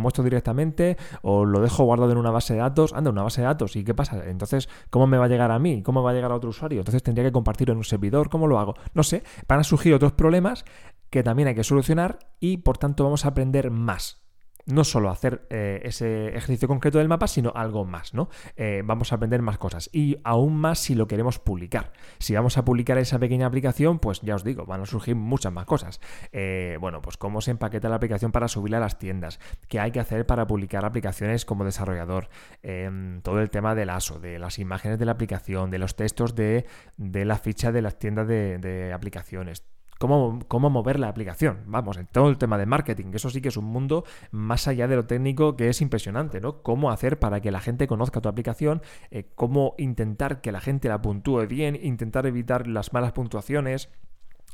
muestro 0.00 0.24
directamente 0.24 0.96
o 1.22 1.44
lo 1.44 1.60
dejo 1.60 1.84
guardado 1.84 2.12
en 2.12 2.18
una 2.18 2.30
base 2.30 2.54
de 2.54 2.60
datos? 2.60 2.92
Anda, 2.92 3.10
una 3.10 3.22
base 3.22 3.40
de 3.40 3.46
datos. 3.46 3.76
¿Y 3.76 3.84
qué 3.84 3.94
pasa? 3.94 4.22
Entonces, 4.28 4.68
¿cómo 4.90 5.06
me 5.06 5.18
va 5.18 5.26
a 5.26 5.28
llegar 5.28 5.50
a 5.50 5.58
mí? 5.58 5.82
¿Cómo 5.82 6.02
va 6.02 6.10
a 6.10 6.14
llegar 6.14 6.32
a 6.32 6.36
otro 6.36 6.50
usuario? 6.50 6.80
Entonces 6.80 7.02
tendría 7.02 7.24
que 7.28 7.32
compartirlo 7.32 7.72
en 7.72 7.78
un 7.78 7.84
servidor. 7.84 8.28
¿Cómo 8.28 8.46
lo 8.46 8.58
hago? 8.58 8.74
No 8.94 9.02
sé. 9.02 9.22
Van 9.48 9.60
a 9.60 9.64
surgir 9.64 9.94
otros 9.94 10.12
problemas 10.12 10.64
que 11.10 11.22
también 11.22 11.48
hay 11.48 11.54
que 11.54 11.64
solucionar 11.64 12.18
y 12.40 12.58
por 12.58 12.78
tanto 12.78 13.04
vamos 13.04 13.24
a 13.24 13.28
aprender 13.28 13.70
más 13.70 14.21
no 14.66 14.84
solo 14.84 15.10
hacer 15.10 15.46
eh, 15.50 15.80
ese 15.84 16.28
ejercicio 16.28 16.68
concreto 16.68 16.98
del 16.98 17.08
mapa, 17.08 17.26
sino 17.26 17.52
algo 17.54 17.84
más, 17.84 18.14
¿no? 18.14 18.28
Eh, 18.56 18.82
vamos 18.84 19.12
a 19.12 19.16
aprender 19.16 19.42
más 19.42 19.58
cosas 19.58 19.90
y 19.92 20.18
aún 20.24 20.56
más 20.56 20.78
si 20.78 20.94
lo 20.94 21.06
queremos 21.06 21.38
publicar. 21.38 21.92
Si 22.18 22.34
vamos 22.34 22.58
a 22.58 22.64
publicar 22.64 22.98
esa 22.98 23.18
pequeña 23.18 23.46
aplicación, 23.46 23.98
pues 23.98 24.20
ya 24.20 24.34
os 24.34 24.44
digo, 24.44 24.66
van 24.66 24.82
a 24.82 24.86
surgir 24.86 25.16
muchas 25.16 25.52
más 25.52 25.66
cosas. 25.66 26.00
Eh, 26.32 26.76
bueno, 26.80 27.02
pues 27.02 27.16
cómo 27.16 27.40
se 27.40 27.50
empaqueta 27.50 27.88
la 27.88 27.96
aplicación 27.96 28.32
para 28.32 28.48
subirla 28.48 28.78
a 28.78 28.80
las 28.80 28.98
tiendas, 28.98 29.40
qué 29.68 29.80
hay 29.80 29.90
que 29.90 30.00
hacer 30.00 30.26
para 30.26 30.46
publicar 30.46 30.84
aplicaciones 30.84 31.44
como 31.44 31.64
desarrollador, 31.64 32.28
em, 32.62 33.20
todo 33.22 33.40
el 33.40 33.50
tema 33.50 33.74
del 33.74 33.90
ASO, 33.90 34.20
de 34.20 34.38
las 34.38 34.58
imágenes 34.58 34.98
de 34.98 35.04
la 35.04 35.12
aplicación, 35.12 35.70
de 35.70 35.78
los 35.78 35.96
textos 35.96 36.34
de, 36.34 36.66
la 36.98 37.38
ficha 37.38 37.72
de 37.72 37.82
las 37.82 37.98
tiendas 37.98 38.26
de, 38.28 38.58
de 38.58 38.92
aplicaciones 38.92 39.71
cómo, 40.02 40.70
mover 40.70 40.98
la 40.98 41.08
aplicación. 41.08 41.62
Vamos, 41.66 41.96
en 41.96 42.06
todo 42.06 42.28
el 42.28 42.36
tema 42.36 42.58
de 42.58 42.66
marketing, 42.66 43.12
eso 43.14 43.30
sí 43.30 43.40
que 43.40 43.48
es 43.48 43.56
un 43.56 43.66
mundo 43.66 44.04
más 44.32 44.66
allá 44.66 44.88
de 44.88 44.96
lo 44.96 45.06
técnico 45.06 45.56
que 45.56 45.68
es 45.68 45.80
impresionante, 45.80 46.40
¿no? 46.40 46.62
Cómo 46.62 46.90
hacer 46.90 47.20
para 47.20 47.40
que 47.40 47.52
la 47.52 47.60
gente 47.60 47.86
conozca 47.86 48.20
tu 48.20 48.28
aplicación, 48.28 48.82
eh, 49.12 49.30
cómo 49.36 49.74
intentar 49.78 50.40
que 50.40 50.50
la 50.50 50.60
gente 50.60 50.88
la 50.88 51.00
puntúe 51.00 51.46
bien, 51.46 51.78
intentar 51.80 52.26
evitar 52.26 52.66
las 52.66 52.92
malas 52.92 53.12
puntuaciones. 53.12 53.90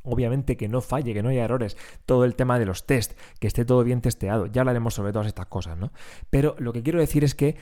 Obviamente 0.04 0.56
que 0.56 0.68
no 0.68 0.80
falle, 0.80 1.14
que 1.14 1.22
no 1.22 1.30
haya 1.30 1.44
errores. 1.44 1.76
Todo 2.04 2.24
el 2.24 2.34
tema 2.34 2.58
de 2.58 2.66
los 2.66 2.86
test, 2.86 3.18
que 3.40 3.46
esté 3.46 3.64
todo 3.64 3.84
bien 3.84 4.00
testeado. 4.00 4.46
Ya 4.46 4.60
hablaremos 4.60 4.94
sobre 4.94 5.12
todas 5.12 5.26
estas 5.26 5.46
cosas, 5.46 5.78
¿no? 5.78 5.92
Pero 6.30 6.56
lo 6.58 6.72
que 6.72 6.82
quiero 6.82 7.00
decir 7.00 7.24
es 7.24 7.34
que, 7.34 7.56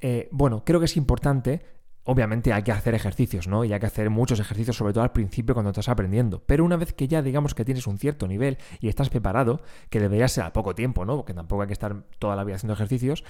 eh, 0.00 0.28
bueno, 0.32 0.64
creo 0.64 0.80
que 0.80 0.86
es 0.86 0.96
importante 0.96 1.77
obviamente 2.08 2.54
hay 2.54 2.62
que 2.62 2.72
hacer 2.72 2.94
ejercicios, 2.94 3.48
¿no? 3.48 3.66
Y 3.66 3.72
hay 3.74 3.80
que 3.80 3.84
hacer 3.84 4.08
muchos 4.08 4.40
ejercicios, 4.40 4.74
sobre 4.74 4.94
todo 4.94 5.04
al 5.04 5.12
principio 5.12 5.54
cuando 5.54 5.70
estás 5.70 5.90
aprendiendo. 5.90 6.42
Pero 6.46 6.64
una 6.64 6.78
vez 6.78 6.94
que 6.94 7.06
ya 7.06 7.20
digamos 7.20 7.54
que 7.54 7.66
tienes 7.66 7.86
un 7.86 7.98
cierto 7.98 8.26
nivel 8.26 8.56
y 8.80 8.88
estás 8.88 9.10
preparado, 9.10 9.60
que 9.90 10.00
debería 10.00 10.26
ser 10.26 10.44
a 10.44 10.54
poco 10.54 10.74
tiempo, 10.74 11.04
¿no? 11.04 11.16
Porque 11.16 11.34
tampoco 11.34 11.60
hay 11.60 11.66
que 11.68 11.74
estar 11.74 12.04
toda 12.18 12.34
la 12.34 12.44
vida 12.44 12.56
haciendo 12.56 12.72
ejercicios, 12.72 13.24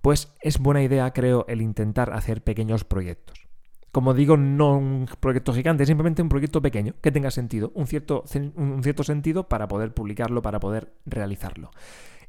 pues 0.00 0.34
es 0.40 0.58
buena 0.58 0.82
idea, 0.82 1.12
creo, 1.12 1.46
el 1.46 1.62
intentar 1.62 2.12
hacer 2.12 2.42
pequeños 2.42 2.82
proyectos. 2.82 3.46
Como 3.92 4.14
digo, 4.14 4.36
no 4.36 4.78
un 4.78 5.08
proyecto 5.20 5.54
gigante, 5.54 5.86
simplemente 5.86 6.20
un 6.20 6.28
proyecto 6.28 6.60
pequeño 6.60 6.94
que 7.00 7.12
tenga 7.12 7.30
sentido, 7.30 7.70
un 7.76 7.86
cierto, 7.86 8.24
un 8.56 8.82
cierto 8.82 9.04
sentido 9.04 9.48
para 9.48 9.68
poder 9.68 9.94
publicarlo, 9.94 10.42
para 10.42 10.58
poder 10.58 10.92
realizarlo. 11.06 11.70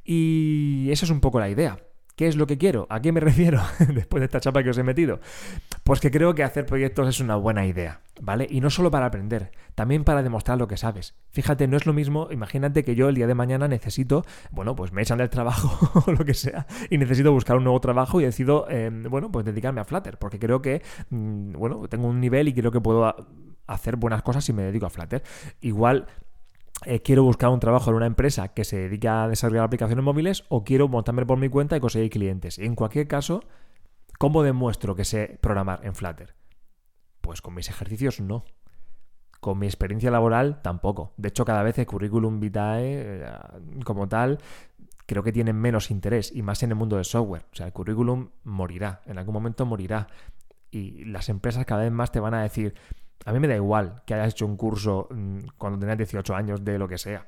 Y 0.04 0.88
esa 0.92 1.06
es 1.06 1.10
un 1.10 1.20
poco 1.20 1.40
la 1.40 1.50
idea. 1.50 1.80
¿Qué 2.16 2.28
es 2.28 2.38
lo 2.38 2.48
que 2.48 2.58
quiero? 2.58 2.88
¿A 2.90 3.02
qué 3.02 3.12
me 3.12 3.20
refiero 3.22 3.62
después 3.94 4.22
de 4.22 4.26
esta 4.26 4.40
chapa 4.40 4.64
que 4.64 4.70
os 4.70 4.78
he 4.78 4.84
metido? 4.84 5.20
Pues 5.84 6.00
que 6.00 6.12
creo 6.12 6.34
que 6.34 6.44
hacer 6.44 6.66
proyectos 6.66 7.08
es 7.10 7.20
una 7.20 7.36
buena 7.36 7.66
idea, 7.66 8.02
¿vale? 8.22 8.48
Y 8.50 8.62
no 8.62 8.70
solo 8.70 8.90
para 8.90 9.06
aprender, 9.06 9.52
también 9.76 10.04
para 10.04 10.24
demostrar 10.24 10.58
lo 10.58 10.68
que 10.68 10.78
sabes. 10.78 11.16
Fíjate, 11.32 11.68
no 11.68 11.76
es 11.76 11.86
lo 11.86 11.94
mismo, 11.94 12.30
imagínate 12.32 12.84
que 12.84 12.96
yo 12.96 13.10
el 13.10 13.16
día 13.16 13.28
de 13.28 13.36
mañana 13.36 13.68
necesito, 13.68 14.26
bueno, 14.52 14.76
pues 14.76 14.94
me 14.94 15.02
echan 15.02 15.18
del 15.18 15.30
trabajo 15.30 16.04
o 16.08 16.12
lo 16.12 16.24
que 16.24 16.34
sea, 16.34 16.66
y 16.90 16.98
necesito 16.98 17.32
buscar 17.32 17.58
un 17.58 17.66
nuevo 17.66 17.82
trabajo 17.82 18.22
y 18.22 18.24
decido, 18.24 18.70
em, 18.70 19.04
bueno, 19.04 19.32
pues 19.32 19.46
dedicarme 19.46 19.82
a 19.82 19.86
Flutter, 19.86 20.18
porque 20.18 20.40
creo 20.40 20.62
que, 20.62 20.82
mm, 21.10 21.54
bueno, 21.54 21.88
tengo 21.90 22.08
un 22.08 22.22
nivel 22.22 22.48
y 22.48 22.54
creo 22.54 22.72
que 22.72 22.82
puedo 22.82 23.14
hacer 23.68 23.98
buenas 23.98 24.22
cosas 24.22 24.44
si 24.46 24.54
me 24.54 24.64
dedico 24.64 24.86
a 24.86 24.90
Flutter. 24.90 25.24
Igual 25.62 26.08
eh, 26.86 27.02
quiero 27.02 27.24
buscar 27.24 27.50
un 27.50 27.60
trabajo 27.60 27.90
en 27.90 27.98
una 27.98 28.06
empresa 28.06 28.50
que 28.50 28.64
se 28.64 28.78
dedica 28.78 29.24
a 29.24 29.28
desarrollar 29.28 29.66
aplicaciones 29.66 30.04
móviles 30.04 30.44
o 30.50 30.64
quiero 30.64 30.88
montarme 30.88 31.26
por 31.26 31.38
mi 31.38 31.50
cuenta 31.50 31.76
y 31.76 31.80
conseguir 31.80 32.10
clientes. 32.10 32.60
En 32.60 32.76
cualquier 32.76 33.08
caso, 33.08 33.44
¿cómo 34.18 34.44
demuestro 34.44 34.96
que 34.96 35.06
sé 35.06 35.38
programar 35.42 35.82
en 35.84 35.96
Flutter? 35.96 36.36
Pues 37.22 37.42
con 37.42 37.54
mis 37.54 37.70
ejercicios 37.70 38.22
no. 38.22 38.46
Con 39.40 39.60
mi 39.60 39.68
experiencia 39.68 40.10
laboral 40.12 40.62
tampoco. 40.62 41.14
De 41.18 41.30
hecho, 41.30 41.46
cada 41.46 41.64
vez 41.64 41.78
el 41.78 41.86
currículum 41.86 42.40
vitae 42.40 43.24
eh, 43.24 43.26
como 43.84 44.08
tal 44.08 44.40
creo 45.06 45.24
que 45.24 45.32
tiene 45.32 45.54
menos 45.54 45.92
interés 45.92 46.32
y 46.34 46.42
más 46.42 46.64
en 46.64 46.72
el 46.72 46.76
mundo 46.76 46.96
del 46.96 47.06
software. 47.06 47.46
O 47.52 47.56
sea, 47.56 47.68
el 47.68 47.74
currículum 47.74 48.30
morirá, 48.44 49.02
en 49.06 49.18
algún 49.18 49.34
momento 49.34 49.66
morirá. 49.66 50.08
Y 50.72 51.06
las 51.06 51.30
empresas 51.30 51.66
cada 51.66 51.84
vez 51.84 51.92
más 51.92 52.12
te 52.12 52.20
van 52.20 52.34
a 52.34 52.42
decir, 52.42 52.76
a 53.24 53.32
mí 53.32 53.40
me 53.40 53.48
da 53.48 53.56
igual 53.56 54.04
que 54.06 54.14
hayas 54.14 54.34
hecho 54.34 54.46
un 54.46 54.58
curso 54.58 55.08
mm, 55.10 55.40
cuando 55.58 55.80
tenías 55.80 55.98
18 55.98 56.36
años 56.36 56.64
de 56.64 56.78
lo 56.78 56.88
que 56.88 56.98
sea. 56.98 57.28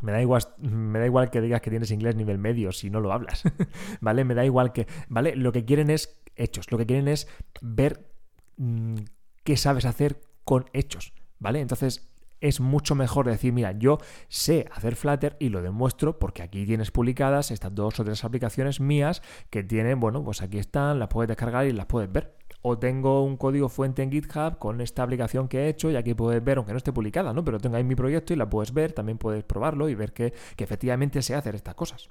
Me 0.00 0.10
da, 0.10 0.20
igual, 0.20 0.42
me 0.58 0.98
da 0.98 1.06
igual 1.06 1.30
que 1.30 1.40
digas 1.40 1.60
que 1.60 1.70
tienes 1.70 1.92
inglés 1.92 2.16
nivel 2.16 2.36
medio 2.36 2.72
si 2.72 2.90
no 2.90 3.00
lo 3.00 3.12
hablas. 3.12 3.44
¿Vale? 4.00 4.24
Me 4.24 4.34
da 4.34 4.44
igual 4.44 4.72
que. 4.72 4.88
¿Vale? 5.08 5.36
Lo 5.36 5.52
que 5.52 5.64
quieren 5.64 5.90
es 5.90 6.20
hechos. 6.34 6.72
Lo 6.72 6.78
que 6.78 6.86
quieren 6.86 7.06
es 7.06 7.28
ver 7.60 8.10
mm, 8.56 8.96
qué 9.44 9.56
sabes 9.56 9.84
hacer 9.84 10.20
con 10.44 10.64
hechos. 10.72 11.12
¿Vale? 11.38 11.60
Entonces, 11.60 12.12
es 12.42 12.60
mucho 12.60 12.96
mejor 12.96 13.26
decir, 13.26 13.52
mira, 13.52 13.72
yo 13.72 13.98
sé 14.28 14.66
hacer 14.72 14.96
Flutter 14.96 15.36
y 15.38 15.48
lo 15.48 15.62
demuestro 15.62 16.18
porque 16.18 16.42
aquí 16.42 16.66
tienes 16.66 16.90
publicadas 16.90 17.52
estas 17.52 17.72
dos 17.72 18.00
o 18.00 18.04
tres 18.04 18.24
aplicaciones 18.24 18.80
mías 18.80 19.22
que 19.48 19.62
tienen, 19.62 20.00
bueno, 20.00 20.24
pues 20.24 20.42
aquí 20.42 20.58
están, 20.58 20.98
las 20.98 21.08
puedes 21.08 21.28
descargar 21.28 21.66
y 21.66 21.72
las 21.72 21.86
puedes 21.86 22.10
ver 22.12 22.36
o 22.62 22.78
tengo 22.78 23.24
un 23.24 23.36
código 23.36 23.68
fuente 23.68 24.02
en 24.02 24.10
GitHub 24.10 24.58
con 24.58 24.80
esta 24.80 25.02
aplicación 25.02 25.48
que 25.48 25.64
he 25.64 25.68
hecho 25.68 25.90
y 25.90 25.96
aquí 25.96 26.14
puedes 26.14 26.42
ver, 26.42 26.58
aunque 26.58 26.72
no 26.72 26.78
esté 26.78 26.92
publicada, 26.92 27.32
¿no? 27.32 27.44
Pero 27.44 27.58
tengo 27.58 27.76
ahí 27.76 27.84
mi 27.84 27.96
proyecto 27.96 28.32
y 28.32 28.36
la 28.36 28.48
puedes 28.48 28.72
ver, 28.72 28.92
también 28.92 29.18
puedes 29.18 29.42
probarlo 29.42 29.88
y 29.88 29.94
ver 29.96 30.12
que, 30.12 30.32
efectivamente 30.56 31.20
se 31.22 31.34
hacer 31.34 31.56
estas 31.56 31.74
cosas. 31.74 32.08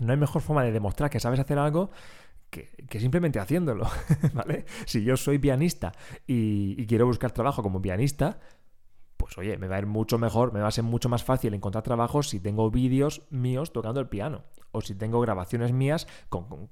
No 0.00 0.12
hay 0.12 0.18
mejor 0.18 0.42
forma 0.42 0.64
de 0.64 0.72
demostrar 0.72 1.08
que 1.08 1.20
sabes 1.20 1.38
hacer 1.38 1.58
algo 1.58 1.90
que, 2.50 2.68
simplemente 2.98 3.38
haciéndolo, 3.38 3.86
¿vale? 4.34 4.66
Si 4.86 5.04
yo 5.04 5.16
soy 5.16 5.38
pianista 5.38 5.92
y, 6.26 6.84
quiero 6.86 7.06
buscar 7.06 7.30
trabajo 7.30 7.62
como 7.62 7.80
pianista, 7.80 8.40
pues 9.16 9.38
oye, 9.38 9.56
me 9.56 9.68
va 9.68 9.76
a 9.76 9.78
ir 9.78 9.86
mucho 9.86 10.18
mejor, 10.18 10.52
me 10.52 10.60
va 10.60 10.68
a 10.68 10.72
ser 10.72 10.84
mucho 10.84 11.08
más 11.08 11.22
fácil 11.22 11.54
encontrar 11.54 11.84
trabajo 11.84 12.24
si 12.24 12.40
tengo 12.40 12.70
vídeos 12.72 13.22
míos 13.30 13.72
tocando 13.72 14.00
el 14.00 14.08
piano 14.08 14.42
o 14.76 14.82
si 14.82 14.94
tengo 14.94 15.20
grabaciones 15.20 15.72
mías 15.72 16.06
con, 16.28 16.68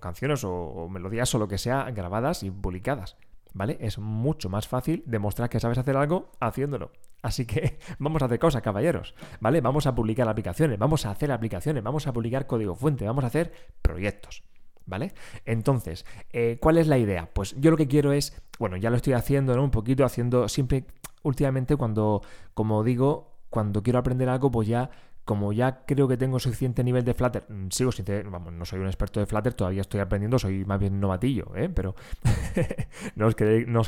canciones 0.00 0.44
o, 0.44 0.88
melodías 0.88 1.34
o 1.34 1.38
lo 1.38 1.46
que 1.46 1.58
sea 1.58 1.90
grabadas 1.90 2.42
y 2.42 2.50
publicadas. 2.50 3.16
¿Vale? 3.52 3.76
Es 3.80 3.98
mucho 3.98 4.48
más 4.48 4.66
fácil 4.66 5.04
demostrar 5.06 5.48
que 5.48 5.60
sabes 5.60 5.78
hacer 5.78 5.96
algo 5.96 6.32
haciéndolo. 6.40 6.90
Así 7.22 7.46
que 7.46 7.78
vamos 8.00 8.20
a 8.22 8.24
hacer 8.24 8.40
cosas, 8.40 8.62
caballeros. 8.62 9.14
¿Vale? 9.40 9.60
Vamos 9.60 9.86
a 9.86 9.94
publicar 9.94 10.28
aplicaciones, 10.28 10.78
vamos 10.78 11.06
a 11.06 11.10
hacer 11.10 11.30
aplicaciones, 11.30 11.84
vamos 11.84 12.06
a 12.06 12.12
publicar 12.12 12.48
código 12.48 12.74
fuente, 12.74 13.04
vamos 13.04 13.22
a 13.22 13.28
hacer 13.28 13.52
proyectos. 13.80 14.42
¿Vale? 14.86 15.12
Entonces, 15.44 16.04
eh, 16.32 16.58
¿cuál 16.60 16.78
es 16.78 16.88
la 16.88 16.98
idea? 16.98 17.30
Pues 17.32 17.54
yo 17.58 17.70
lo 17.70 17.76
que 17.76 17.86
quiero 17.86 18.12
es, 18.12 18.36
bueno, 18.58 18.76
ya 18.76 18.90
lo 18.90 18.96
estoy 18.96 19.12
haciendo, 19.12 19.54
¿no? 19.54 19.62
Un 19.62 19.70
poquito 19.70 20.04
haciendo, 20.04 20.48
siempre, 20.48 20.84
últimamente 21.22 21.76
cuando, 21.76 22.22
como 22.54 22.82
digo, 22.82 23.38
cuando 23.50 23.82
quiero 23.82 24.00
aprender 24.00 24.28
algo, 24.28 24.50
pues 24.50 24.66
ya 24.68 24.90
como 25.24 25.52
ya 25.52 25.84
creo 25.86 26.06
que 26.06 26.16
tengo 26.16 26.38
suficiente 26.38 26.84
nivel 26.84 27.04
de 27.04 27.14
Flutter, 27.14 27.44
mm, 27.48 27.68
sigo 27.70 27.92
sin 27.92 28.04
vamos, 28.30 28.52
no 28.52 28.64
soy 28.64 28.80
un 28.80 28.86
experto 28.86 29.20
de 29.20 29.26
Flutter, 29.26 29.54
todavía 29.54 29.80
estoy 29.80 30.00
aprendiendo, 30.00 30.38
soy 30.38 30.64
más 30.64 30.78
bien 30.78 31.00
novatillo, 31.00 31.54
¿eh? 31.56 31.68
pero 31.68 31.94
no, 33.16 33.26
os 33.26 33.34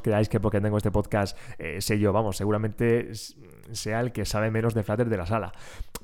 creáis, 0.02 0.28
que 0.28 0.40
porque 0.40 0.60
tengo 0.60 0.76
este 0.76 0.90
podcast 0.90 1.36
eh, 1.58 1.80
sé 1.80 1.98
yo, 1.98 2.12
vamos, 2.12 2.36
seguramente 2.36 3.12
sea 3.72 4.00
el 4.00 4.12
que 4.12 4.24
sabe 4.24 4.50
menos 4.50 4.74
de 4.74 4.82
Flutter 4.82 5.08
de 5.08 5.16
la 5.16 5.26
sala. 5.26 5.52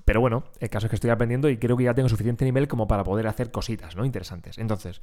Pero 0.05 0.21
bueno, 0.21 0.45
el 0.61 0.69
caso 0.69 0.87
es 0.87 0.91
que 0.91 0.97
estoy 0.97 1.11
aprendiendo 1.11 1.49
y 1.49 1.57
creo 1.57 1.77
que 1.77 1.85
ya 1.85 1.95
tengo 1.95 2.09
suficiente 2.09 2.45
nivel 2.45 2.69
como 2.69 2.89
para 2.89 3.05
poder 3.05 3.27
hacer 3.27 3.51
cositas, 3.51 3.97
¿no? 3.97 4.05
Interesantes. 4.05 4.59
Entonces, 4.59 5.01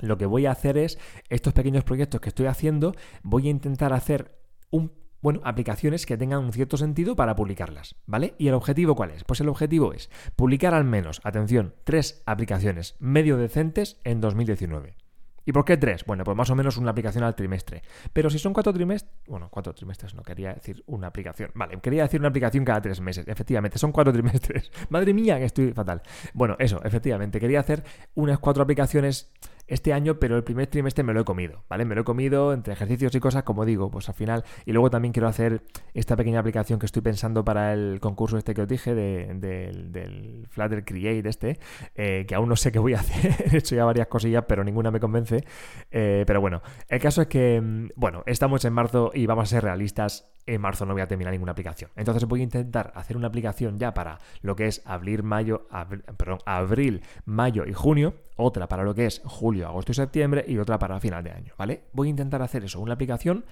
lo 0.00 0.16
que 0.16 0.26
voy 0.26 0.46
a 0.46 0.52
hacer 0.52 0.78
es, 0.78 0.98
estos 1.28 1.52
pequeños 1.52 1.84
proyectos 1.84 2.20
que 2.20 2.30
estoy 2.30 2.46
haciendo, 2.46 2.94
voy 3.22 3.48
a 3.48 3.50
intentar 3.50 3.92
hacer 3.92 4.38
un 4.70 5.01
bueno, 5.22 5.40
aplicaciones 5.44 6.04
que 6.04 6.18
tengan 6.18 6.44
un 6.44 6.52
cierto 6.52 6.76
sentido 6.76 7.16
para 7.16 7.36
publicarlas, 7.36 7.94
¿vale? 8.06 8.34
¿Y 8.38 8.48
el 8.48 8.54
objetivo 8.54 8.94
cuál 8.94 9.12
es? 9.12 9.24
Pues 9.24 9.40
el 9.40 9.48
objetivo 9.48 9.92
es 9.92 10.10
publicar 10.36 10.74
al 10.74 10.84
menos, 10.84 11.20
atención, 11.24 11.74
tres 11.84 12.22
aplicaciones 12.26 12.96
medio 12.98 13.36
decentes 13.36 14.00
en 14.04 14.20
2019. 14.20 14.96
¿Y 15.44 15.52
por 15.52 15.64
qué 15.64 15.76
tres? 15.76 16.04
Bueno, 16.04 16.24
pues 16.24 16.36
más 16.36 16.50
o 16.50 16.54
menos 16.54 16.76
una 16.76 16.92
aplicación 16.92 17.24
al 17.24 17.34
trimestre. 17.34 17.82
Pero 18.12 18.30
si 18.30 18.38
son 18.38 18.52
cuatro 18.52 18.72
trimestres, 18.72 19.12
bueno, 19.26 19.48
cuatro 19.50 19.74
trimestres 19.74 20.14
no 20.14 20.22
quería 20.22 20.54
decir 20.54 20.84
una 20.86 21.08
aplicación. 21.08 21.50
Vale, 21.54 21.80
quería 21.80 22.02
decir 22.02 22.20
una 22.20 22.28
aplicación 22.28 22.64
cada 22.64 22.80
tres 22.80 23.00
meses. 23.00 23.26
Efectivamente, 23.26 23.78
son 23.78 23.90
cuatro 23.90 24.12
trimestres. 24.12 24.70
Madre 24.88 25.12
mía, 25.12 25.38
que 25.38 25.46
estoy 25.46 25.72
fatal. 25.72 26.02
Bueno, 26.32 26.56
eso, 26.58 26.80
efectivamente, 26.84 27.40
quería 27.40 27.60
hacer 27.60 27.82
unas 28.14 28.38
cuatro 28.38 28.62
aplicaciones 28.62 29.32
este 29.72 29.94
año, 29.94 30.18
pero 30.18 30.36
el 30.36 30.44
primer 30.44 30.66
trimestre 30.66 31.02
me 31.02 31.14
lo 31.14 31.20
he 31.22 31.24
comido, 31.24 31.64
¿vale? 31.68 31.86
Me 31.86 31.94
lo 31.94 32.02
he 32.02 32.04
comido 32.04 32.52
entre 32.52 32.74
ejercicios 32.74 33.14
y 33.14 33.20
cosas, 33.20 33.42
como 33.42 33.64
digo, 33.64 33.90
pues 33.90 34.08
al 34.08 34.14
final. 34.14 34.44
Y 34.66 34.72
luego 34.72 34.90
también 34.90 35.12
quiero 35.12 35.28
hacer 35.28 35.62
esta 35.94 36.14
pequeña 36.14 36.40
aplicación 36.40 36.78
que 36.78 36.86
estoy 36.86 37.00
pensando 37.00 37.42
para 37.42 37.72
el 37.72 37.98
concurso 37.98 38.36
este 38.36 38.52
que 38.52 38.62
os 38.62 38.68
dije, 38.68 38.94
del 38.94 40.46
Flutter 40.50 40.84
Create 40.84 41.26
este, 41.26 41.58
eh, 41.94 42.26
que 42.28 42.34
aún 42.34 42.50
no 42.50 42.56
sé 42.56 42.70
qué 42.70 42.78
voy 42.78 42.92
a 42.92 42.96
hacer. 43.00 43.54
He 43.54 43.58
hecho 43.58 43.74
ya 43.74 43.86
varias 43.86 44.08
cosillas, 44.08 44.44
pero 44.46 44.62
ninguna 44.62 44.90
me 44.90 45.00
convence. 45.00 45.44
Eh, 45.90 46.24
pero 46.26 46.40
bueno, 46.42 46.60
el 46.88 47.00
caso 47.00 47.22
es 47.22 47.28
que, 47.28 47.60
mm, 47.60 47.88
bueno, 47.96 48.22
estamos 48.26 48.64
en 48.66 48.74
marzo 48.74 49.10
y 49.14 49.24
vamos 49.24 49.44
a 49.44 49.46
ser 49.46 49.64
realistas 49.64 50.28
en 50.46 50.60
marzo 50.60 50.86
no 50.86 50.92
voy 50.92 51.02
a 51.02 51.08
terminar 51.08 51.32
ninguna 51.32 51.52
aplicación. 51.52 51.90
Entonces 51.96 52.24
voy 52.26 52.40
a 52.40 52.42
intentar 52.44 52.92
hacer 52.94 53.16
una 53.16 53.28
aplicación 53.28 53.78
ya 53.78 53.94
para 53.94 54.18
lo 54.40 54.56
que 54.56 54.66
es 54.66 54.82
abril, 54.84 55.22
mayo, 55.22 55.68
perdón, 56.16 56.38
abril, 56.46 57.02
mayo 57.24 57.64
y 57.66 57.72
junio, 57.72 58.14
otra 58.36 58.68
para 58.68 58.84
lo 58.84 58.94
que 58.94 59.06
es 59.06 59.20
julio, 59.24 59.68
agosto 59.68 59.92
y 59.92 59.94
septiembre 59.94 60.44
y 60.46 60.58
otra 60.58 60.78
para 60.78 61.00
final 61.00 61.24
de 61.24 61.32
año, 61.32 61.54
¿vale? 61.58 61.84
Voy 61.92 62.08
a 62.08 62.10
intentar 62.10 62.42
hacer 62.42 62.64
eso, 62.64 62.80
una 62.80 62.94
aplicación 62.94 63.44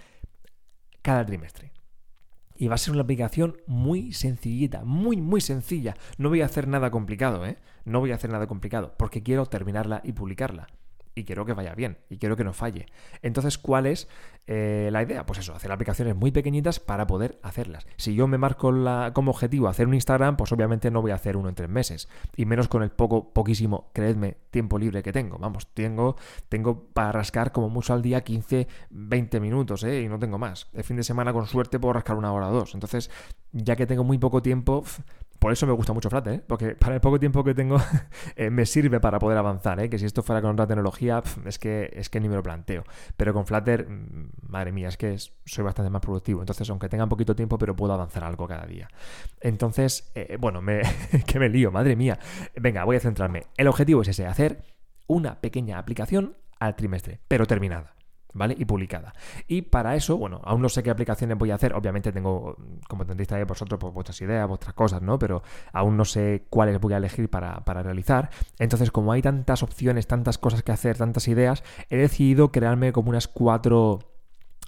cada 1.03 1.25
trimestre. 1.25 1.73
Y 2.57 2.69
va 2.69 2.75
a 2.75 2.79
ser 2.79 2.93
una 2.93 3.03
aplicación 3.03 3.57
muy 3.67 4.13
sencillita, 4.13 4.85
muy, 4.85 5.17
muy 5.17 5.41
sencilla. 5.41 5.97
No 6.19 6.29
voy 6.29 6.43
a 6.43 6.45
hacer 6.45 6.69
nada 6.69 6.91
complicado, 6.91 7.47
¿eh? 7.47 7.57
No 7.87 8.01
voy 8.01 8.13
a 8.13 8.17
hacer 8.17 8.31
nada 8.31 8.47
complicado, 8.47 8.95
porque 8.99 9.23
quiero 9.23 9.47
terminarla 9.47 10.03
y 10.05 10.13
publicarla 10.13 10.67
y 11.21 11.25
quiero 11.25 11.45
que 11.45 11.53
vaya 11.53 11.75
bien 11.75 11.99
y 12.09 12.19
quiero 12.19 12.37
que 12.37 12.45
no 12.45 12.53
falle. 12.53 12.87
Entonces, 13.23 13.59
¿cuál 13.59 13.87
es 13.87 14.09
eh, 14.47 14.89
la 14.91 15.03
idea? 15.03 15.27
Pues 15.27 15.39
eso, 15.39 15.55
hacer 15.55 15.71
aplicaciones 15.71 16.17
muy 16.17 16.31
pequeñitas 16.31 16.81
para 16.81 17.07
poder 17.07 17.39
hacerlas. 17.43 17.87
Si 17.97 18.15
yo 18.15 18.27
me 18.27 18.39
marco 18.39 18.73
la, 18.73 19.13
como 19.15 19.31
objetivo 19.31 19.69
hacer 19.69 19.87
un 19.87 19.95
Instagram, 19.95 20.37
pues 20.37 20.51
obviamente 20.53 20.91
no 20.91 21.03
voy 21.03 21.13
a 21.13 21.15
hacer 21.15 21.37
uno 21.37 21.49
en 21.49 21.55
tres 21.55 21.69
meses 21.69 22.09
y 22.37 22.47
menos 22.47 22.69
con 22.69 22.83
el 22.83 22.91
poco, 22.91 23.33
poquísimo, 23.33 23.91
creedme, 23.93 24.37
tiempo 24.51 24.79
libre 24.79 25.03
que 25.03 25.13
tengo. 25.13 25.39
Vamos, 25.39 25.69
tengo, 25.75 26.17
tengo 26.49 26.85
para 26.93 27.13
rascar 27.13 27.53
como 27.53 27.69
mucho 27.69 27.93
al 27.93 28.03
día 28.03 28.23
15, 28.23 28.67
20 28.91 29.41
minutos 29.41 29.85
¿eh? 29.85 30.03
y 30.03 30.09
no 30.09 30.19
tengo 30.19 30.39
más. 30.39 30.69
El 30.73 30.85
fin 30.85 30.97
de 30.97 31.05
semana 31.05 31.33
con 31.33 31.47
suerte 31.47 31.79
puedo 31.79 31.93
rascar 31.93 32.17
una 32.17 32.33
hora 32.33 32.49
o 32.49 32.53
dos. 32.53 32.75
Entonces, 32.75 33.11
ya 33.53 33.77
que 33.77 33.87
tengo 33.87 34.05
muy 34.05 34.19
poco 34.19 34.43
tiempo, 34.43 34.85
por 35.41 35.53
eso 35.53 35.67
me 35.67 35.73
gusta 35.73 35.95
mucho 35.95 36.11
Flutter, 36.11 36.35
¿eh? 36.35 36.43
porque 36.47 36.77
para 36.77 36.95
el 36.95 37.01
poco 37.01 37.19
tiempo 37.19 37.43
que 37.43 37.55
tengo 37.55 37.79
eh, 38.37 38.51
me 38.51 38.67
sirve 38.67 39.01
para 39.01 39.19
poder 39.19 39.39
avanzar. 39.39 39.81
¿eh? 39.81 39.89
Que 39.89 39.99
si 39.99 40.05
esto 40.05 40.23
fuera 40.23 40.43
con 40.43 40.53
otra 40.53 40.67
tecnología, 40.67 41.23
es, 41.47 41.59
que, 41.59 41.91
es 41.95 42.11
que 42.11 42.21
ni 42.21 42.29
me 42.29 42.37
lo 42.37 42.43
planteo. 42.43 42.85
Pero 43.17 43.33
con 43.33 43.47
Flutter, 43.47 43.89
mm, 43.89 44.29
madre 44.49 44.71
mía, 44.71 44.89
es 44.89 44.99
que 44.99 45.17
soy 45.19 45.65
bastante 45.65 45.89
más 45.89 46.03
productivo. 46.03 46.41
Entonces, 46.41 46.69
aunque 46.69 46.91
tenga 46.91 47.07
poquito 47.07 47.35
tiempo, 47.35 47.57
pero 47.57 47.75
puedo 47.75 47.95
avanzar 47.95 48.23
algo 48.23 48.47
cada 48.47 48.67
día. 48.67 48.89
Entonces, 49.41 50.13
eh, 50.15 50.37
bueno, 50.39 50.61
me, 50.61 50.83
que 51.27 51.39
me 51.39 51.49
lío, 51.49 51.73
madre 51.73 51.97
mía. 51.97 52.19
Venga, 52.57 52.85
voy 52.85 52.97
a 52.97 53.01
centrarme. 53.01 53.47
El 53.57 53.69
objetivo 53.69 54.03
es 54.03 54.09
ese, 54.09 54.27
hacer 54.27 54.63
una 55.07 55.41
pequeña 55.41 55.79
aplicación 55.79 56.37
al 56.59 56.77
trimestre, 56.77 57.19
pero 57.29 57.47
terminada. 57.47 57.95
¿Vale? 58.33 58.55
Y 58.59 58.65
publicada. 58.65 59.13
Y 59.47 59.63
para 59.63 59.95
eso, 59.97 60.17
bueno, 60.17 60.41
aún 60.45 60.63
no 60.63 60.69
sé 60.69 60.83
qué 60.83 60.91
aplicaciones 60.91 61.37
voy 61.39 61.51
a 61.51 61.55
hacer. 61.55 61.75
Obviamente 61.75 62.13
tengo, 62.13 62.57
como 62.89 63.07
tendréis 63.07 63.29
también 63.29 63.47
vosotros, 63.47 63.79
pues, 63.81 63.93
vuestras 63.93 64.21
ideas, 64.21 64.47
vuestras 64.49 64.75
cosas, 64.75 65.03
¿no? 65.03 65.19
Pero 65.19 65.43
aún 65.73 65.97
no 65.97 66.05
sé 66.05 66.47
cuáles 66.51 66.81
voy 66.81 66.93
a 66.93 66.99
elegir 66.99 67.29
para, 67.29 67.65
para 67.65 67.83
realizar. 67.83 68.31
Entonces, 68.59 68.91
como 68.91 69.13
hay 69.13 69.23
tantas 69.23 69.63
opciones, 69.63 70.07
tantas 70.07 70.39
cosas 70.39 70.63
que 70.63 70.73
hacer, 70.73 70.97
tantas 70.97 71.29
ideas, 71.29 71.63
he 71.89 71.97
decidido 71.97 72.53
crearme 72.53 72.93
como 72.93 73.11
unas 73.11 73.29
cuatro 73.29 74.01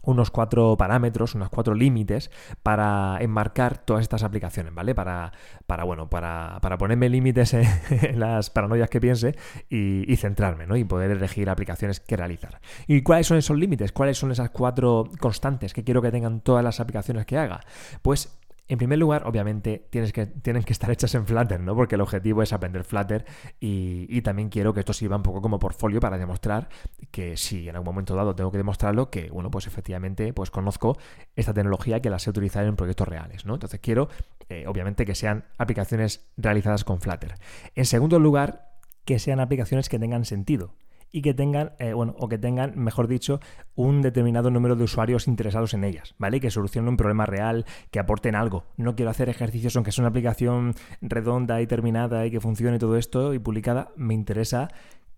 unos 0.02 0.30
cuatro 0.30 0.76
parámetros, 0.76 1.34
unos 1.34 1.48
cuatro 1.48 1.74
límites 1.74 2.30
para 2.62 3.18
enmarcar 3.20 3.78
todas 3.78 4.02
estas 4.02 4.22
aplicaciones, 4.22 4.74
¿vale? 4.74 4.94
Para, 4.94 5.32
para 5.66 5.84
bueno, 5.84 6.08
para, 6.10 6.58
para 6.60 6.78
ponerme 6.78 7.08
límites 7.08 7.54
en, 7.54 8.20
las 8.20 8.50
paranoias 8.50 8.90
que 8.90 9.00
piense 9.00 9.36
y, 9.68 10.16
centrarme, 10.16 10.66
¿no? 10.66 10.76
Y 10.76 10.84
poder 10.84 11.10
elegir 11.10 11.48
aplicaciones 11.50 11.98
que 12.00 12.16
realizar. 12.16 12.60
¿Y 12.86 13.02
cuáles 13.02 13.26
son 13.26 13.38
esos 13.38 13.56
límites? 13.56 13.92
¿Cuáles 13.92 14.18
son 14.18 14.30
esas 14.30 14.50
cuatro 14.50 15.08
constantes 15.18 15.72
que 15.72 15.82
quiero 15.82 16.02
que 16.02 16.10
tengan 16.10 16.40
todas 16.40 16.62
las 16.62 16.78
aplicaciones 16.80 17.26
que 17.26 17.38
haga? 17.38 17.60
Pues 18.02 18.38
en 18.68 18.78
primer 18.78 18.98
lugar, 18.98 19.26
obviamente, 19.26 19.86
tienes 19.90 20.12
que, 20.12 20.26
tienen 20.26 20.62
que 20.62 20.72
estar 20.72 20.90
hechas 20.90 21.14
en 21.14 21.26
Flutter, 21.26 21.60
¿no? 21.60 21.74
Porque 21.74 21.96
el 21.96 22.00
objetivo 22.00 22.42
es 22.42 22.52
aprender 22.52 22.84
Flutter 22.84 23.24
y, 23.60 24.22
también 24.22 24.48
quiero 24.48 24.72
que 24.72 24.80
esto 24.80 24.92
sirva 24.92 25.16
un 25.16 25.22
poco 25.22 25.42
como 25.42 25.58
portfolio 25.58 26.00
para 26.00 26.16
demostrar 26.16 26.68
que 27.10 27.36
si 27.36 27.68
en 27.68 27.74
algún 27.74 27.86
momento 27.86 28.14
dado 28.14 28.34
tengo 28.34 28.52
que 28.52 28.58
demostrarlo, 28.58 29.10
que, 29.10 29.30
bueno, 29.30 29.50
pues 29.50 29.66
efectivamente, 29.66 30.32
pues 30.32 30.50
conozco 30.50 30.96
esta 31.34 31.52
tecnología 31.52 32.00
que 32.00 32.08
la 32.08 32.18
sé 32.18 32.30
utilizar 32.30 32.64
en 32.64 32.76
proyectos 32.76 33.08
reales, 33.08 33.44
¿no? 33.44 33.54
Entonces 33.54 33.80
quiero, 33.80 34.08
eh, 34.48 34.64
obviamente, 34.66 35.04
que 35.04 35.14
sean 35.14 35.44
aplicaciones 35.58 36.24
realizadas 36.36 36.84
con 36.84 37.00
Flutter. 37.00 37.34
En 37.74 37.84
segundo 37.84 38.20
lugar, 38.20 38.70
que 39.04 39.18
sean 39.18 39.40
aplicaciones 39.40 39.88
que 39.88 39.98
tengan 39.98 40.24
sentido 40.24 40.74
y 41.12 41.20
que 41.20 41.34
tengan, 41.34 41.72
eh, 41.78 41.92
bueno, 41.92 42.16
o 42.18 42.28
que 42.28 42.38
tengan, 42.38 42.72
mejor 42.76 43.06
dicho, 43.06 43.38
un 43.74 44.00
determinado 44.00 44.50
número 44.50 44.74
de 44.74 44.84
usuarios 44.84 45.28
interesados 45.28 45.74
en 45.74 45.84
ellas, 45.84 46.14
¿vale? 46.18 46.40
Que 46.40 46.50
solucionen 46.50 46.88
un 46.88 46.96
problema 46.96 47.26
real, 47.26 47.66
que 47.90 48.00
aporten 48.00 48.34
algo. 48.34 48.64
No 48.78 48.96
quiero 48.96 49.10
hacer 49.10 49.28
ejercicios 49.28 49.76
aunque 49.76 49.92
sea 49.92 50.02
una 50.02 50.08
aplicación 50.08 50.74
redonda 51.02 51.60
y 51.60 51.66
terminada 51.66 52.26
y 52.26 52.30
que 52.30 52.40
funcione 52.40 52.78
todo 52.78 52.96
esto 52.96 53.34
y 53.34 53.38
publicada. 53.38 53.92
Me 53.94 54.14
interesa 54.14 54.68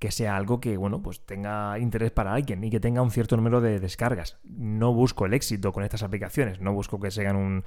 que 0.00 0.10
sea 0.10 0.36
algo 0.36 0.60
que, 0.60 0.76
bueno, 0.76 1.00
pues 1.00 1.24
tenga 1.24 1.78
interés 1.78 2.10
para 2.10 2.34
alguien 2.34 2.62
y 2.64 2.70
que 2.70 2.80
tenga 2.80 3.00
un 3.00 3.12
cierto 3.12 3.36
número 3.36 3.60
de 3.60 3.78
descargas. 3.78 4.38
No 4.42 4.92
busco 4.92 5.24
el 5.26 5.32
éxito 5.32 5.72
con 5.72 5.84
estas 5.84 6.02
aplicaciones, 6.02 6.60
no 6.60 6.74
busco 6.74 6.98
que 6.98 7.12
sean 7.12 7.36
un... 7.36 7.64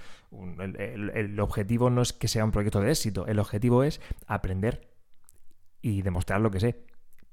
el 0.78 1.40
objetivo 1.40 1.90
no 1.90 2.02
es 2.02 2.12
que 2.12 2.28
sea 2.28 2.44
un 2.44 2.52
proyecto 2.52 2.82
de 2.82 2.92
éxito, 2.92 3.26
el 3.26 3.40
objetivo 3.40 3.84
es 3.84 4.02
aprender 4.28 4.90
y 5.82 6.02
demostrar 6.02 6.42
lo 6.42 6.52
que 6.52 6.60
sé 6.60 6.86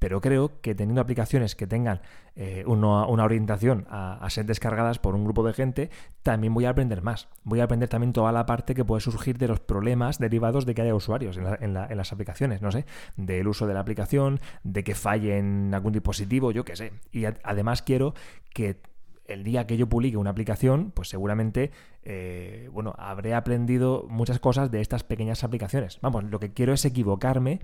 pero 0.05 0.21
creo 0.21 0.61
que 0.61 0.75
teniendo 0.75 1.01
aplicaciones 1.01 1.55
que 1.55 1.67
tengan 1.67 2.03
eh, 2.37 2.63
una, 2.67 3.07
orientación 3.07 3.87
a, 3.89 4.29
ser 4.29 4.45
descargadas 4.45 4.99
por 4.99 5.15
un 5.15 5.25
grupo 5.25 5.47
de 5.47 5.55
gente, 5.55 5.89
también 6.23 6.53
voy 6.53 6.67
a 6.67 6.69
aprender 6.69 7.01
más. 7.01 7.27
Voy 7.43 7.61
a 7.61 7.65
aprender 7.65 7.89
también 7.89 8.13
toda 8.13 8.31
la 8.31 8.45
parte 8.45 8.75
que 8.75 8.85
puede 8.85 9.01
surgir 9.01 9.39
de 9.39 9.49
los 9.49 9.61
problemas 9.61 10.19
derivados 10.19 10.67
de 10.67 10.75
que 10.75 10.83
haya 10.83 10.95
usuarios 10.95 11.39
en, 11.39 11.73
las 11.73 12.13
aplicaciones, 12.13 12.61
no 12.61 12.71
sé, 12.71 12.85
del 13.17 13.49
uso 13.49 13.67
de 13.67 13.73
la 13.73 13.81
aplicación, 13.81 14.41
de 14.63 14.85
que 14.85 14.95
falle 14.95 15.39
en 15.39 15.73
algún 15.73 15.95
dispositivo, 15.95 16.51
yo 16.51 16.67
qué 16.67 16.77
sé. 16.77 16.93
Y 17.11 17.25
además 17.25 17.81
quiero 17.81 18.13
que 18.53 18.83
el 19.25 19.43
día 19.43 19.67
que 19.67 19.79
yo 19.79 19.89
publique 19.89 20.19
una 20.19 20.29
aplicación, 20.29 20.91
pues 20.91 21.09
seguramente, 21.09 21.71
eh, 22.03 22.69
bueno, 22.75 22.95
habré 22.99 23.33
aprendido 23.33 24.05
muchas 24.11 24.39
cosas 24.39 24.71
de 24.71 24.83
estas 24.83 25.03
pequeñas 25.03 25.45
aplicaciones. 25.45 25.99
Vamos, 26.03 26.25
lo 26.25 26.41
que 26.41 26.53
quiero 26.53 26.75
es 26.75 26.85
equivocarme 26.85 27.61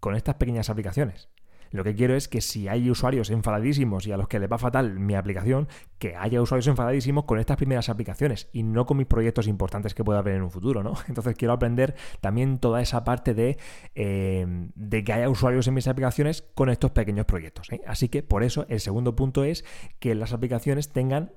con 0.00 0.16
estas 0.16 0.34
pequeñas 0.34 0.68
aplicaciones. 0.68 1.28
Lo 1.70 1.84
que 1.84 1.94
quiero 1.94 2.14
es 2.14 2.28
que 2.28 2.40
si 2.40 2.68
hay 2.68 2.90
usuarios 2.90 3.30
enfadadísimos 3.30 4.06
y 4.06 4.12
a 4.12 4.16
los 4.16 4.28
que 4.28 4.38
les 4.38 4.50
va 4.50 4.58
fatal 4.58 4.98
mi 4.98 5.14
aplicación, 5.14 5.68
que 5.98 6.16
haya 6.16 6.40
usuarios 6.40 6.66
enfadadísimos 6.66 7.24
con 7.24 7.38
estas 7.38 7.56
primeras 7.56 7.88
aplicaciones 7.88 8.48
y 8.52 8.62
no 8.62 8.86
con 8.86 8.96
mis 8.96 9.06
proyectos 9.06 9.46
importantes 9.46 9.94
que 9.94 10.04
pueda 10.04 10.18
haber 10.18 10.34
en 10.34 10.42
un 10.42 10.50
futuro, 10.50 10.82
¿no? 10.82 10.94
Entonces 11.08 11.34
quiero 11.36 11.54
aprender 11.54 11.94
también 12.20 12.58
toda 12.58 12.80
esa 12.80 13.04
parte 13.04 13.34
de, 13.34 13.58
eh, 13.94 14.46
de 14.74 15.04
que 15.04 15.12
haya 15.12 15.28
usuarios 15.28 15.66
en 15.68 15.74
mis 15.74 15.88
aplicaciones 15.88 16.42
con 16.54 16.68
estos 16.68 16.90
pequeños 16.90 17.26
proyectos. 17.26 17.72
¿eh? 17.72 17.80
Así 17.86 18.08
que 18.08 18.22
por 18.22 18.42
eso 18.42 18.66
el 18.68 18.80
segundo 18.80 19.16
punto 19.16 19.44
es 19.44 19.64
que 19.98 20.14
las 20.14 20.32
aplicaciones 20.32 20.92
tengan 20.92 21.32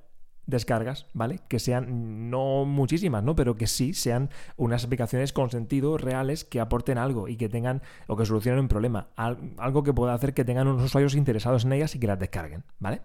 descargas, 0.46 1.06
¿vale? 1.12 1.40
Que 1.48 1.58
sean 1.58 2.30
no 2.30 2.64
muchísimas, 2.64 3.22
¿no? 3.22 3.36
Pero 3.36 3.56
que 3.56 3.66
sí 3.66 3.94
sean 3.94 4.30
unas 4.56 4.84
aplicaciones 4.84 5.32
con 5.32 5.50
sentido, 5.50 5.96
reales, 5.96 6.44
que 6.44 6.60
aporten 6.60 6.98
algo 6.98 7.28
y 7.28 7.36
que 7.36 7.48
tengan 7.48 7.82
o 8.06 8.16
que 8.16 8.26
solucionen 8.26 8.60
un 8.60 8.68
problema. 8.68 9.08
Algo 9.16 9.82
que 9.82 9.92
pueda 9.92 10.14
hacer 10.14 10.34
que 10.34 10.44
tengan 10.44 10.68
unos 10.68 10.84
usuarios 10.84 11.14
interesados 11.14 11.64
en 11.64 11.72
ellas 11.72 11.94
y 11.94 12.00
que 12.00 12.06
las 12.06 12.18
descarguen, 12.18 12.64
¿vale? 12.78 13.02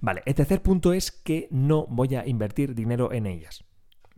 Vale, 0.00 0.22
el 0.26 0.34
tercer 0.34 0.62
punto 0.62 0.92
es 0.92 1.12
que 1.12 1.46
no 1.50 1.86
voy 1.88 2.14
a 2.14 2.26
invertir 2.26 2.74
dinero 2.74 3.12
en 3.12 3.26
ellas. 3.26 3.64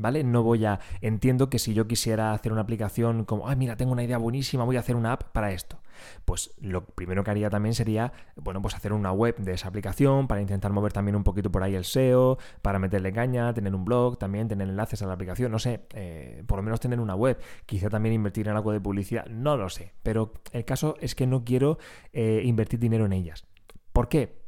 ¿Vale? 0.02 0.24
No 0.24 0.42
voy 0.42 0.64
a... 0.66 0.80
Entiendo 1.00 1.48
que 1.48 1.58
si 1.58 1.72
yo 1.72 1.86
quisiera 1.86 2.32
hacer 2.32 2.52
una 2.52 2.62
aplicación 2.62 3.24
como, 3.24 3.48
ay, 3.48 3.56
mira, 3.56 3.76
tengo 3.76 3.92
una 3.92 4.04
idea 4.04 4.18
buenísima, 4.18 4.64
voy 4.64 4.76
a 4.76 4.80
hacer 4.80 4.96
una 4.96 5.12
app 5.12 5.32
para 5.32 5.52
esto. 5.52 5.80
Pues 6.24 6.54
lo 6.60 6.84
primero 6.84 7.22
que 7.24 7.30
haría 7.30 7.48
también 7.50 7.74
sería, 7.74 8.12
bueno, 8.36 8.60
pues 8.60 8.74
hacer 8.74 8.92
una 8.92 9.12
web 9.12 9.36
de 9.38 9.52
esa 9.52 9.68
aplicación 9.68 10.26
para 10.26 10.40
intentar 10.40 10.72
mover 10.72 10.92
también 10.92 11.16
un 11.16 11.24
poquito 11.24 11.50
por 11.50 11.62
ahí 11.62 11.74
el 11.74 11.84
SEO, 11.84 12.38
para 12.60 12.78
meterle 12.78 13.12
caña, 13.12 13.54
tener 13.54 13.74
un 13.74 13.84
blog, 13.84 14.18
también 14.18 14.48
tener 14.48 14.68
enlaces 14.68 15.02
a 15.02 15.06
la 15.06 15.14
aplicación, 15.14 15.52
no 15.52 15.58
sé, 15.58 15.86
eh, 15.94 16.42
por 16.46 16.58
lo 16.58 16.62
menos 16.62 16.80
tener 16.80 17.00
una 17.00 17.14
web, 17.14 17.38
quizá 17.66 17.88
también 17.88 18.14
invertir 18.14 18.48
en 18.48 18.56
algo 18.56 18.72
de 18.72 18.80
publicidad, 18.80 19.26
no 19.26 19.56
lo 19.56 19.68
sé, 19.68 19.94
pero 20.02 20.32
el 20.52 20.64
caso 20.64 20.96
es 21.00 21.14
que 21.14 21.26
no 21.26 21.44
quiero 21.44 21.78
eh, 22.12 22.42
invertir 22.44 22.80
dinero 22.80 23.06
en 23.06 23.12
ellas. 23.12 23.46
¿Por 23.92 24.08
qué? 24.08 24.42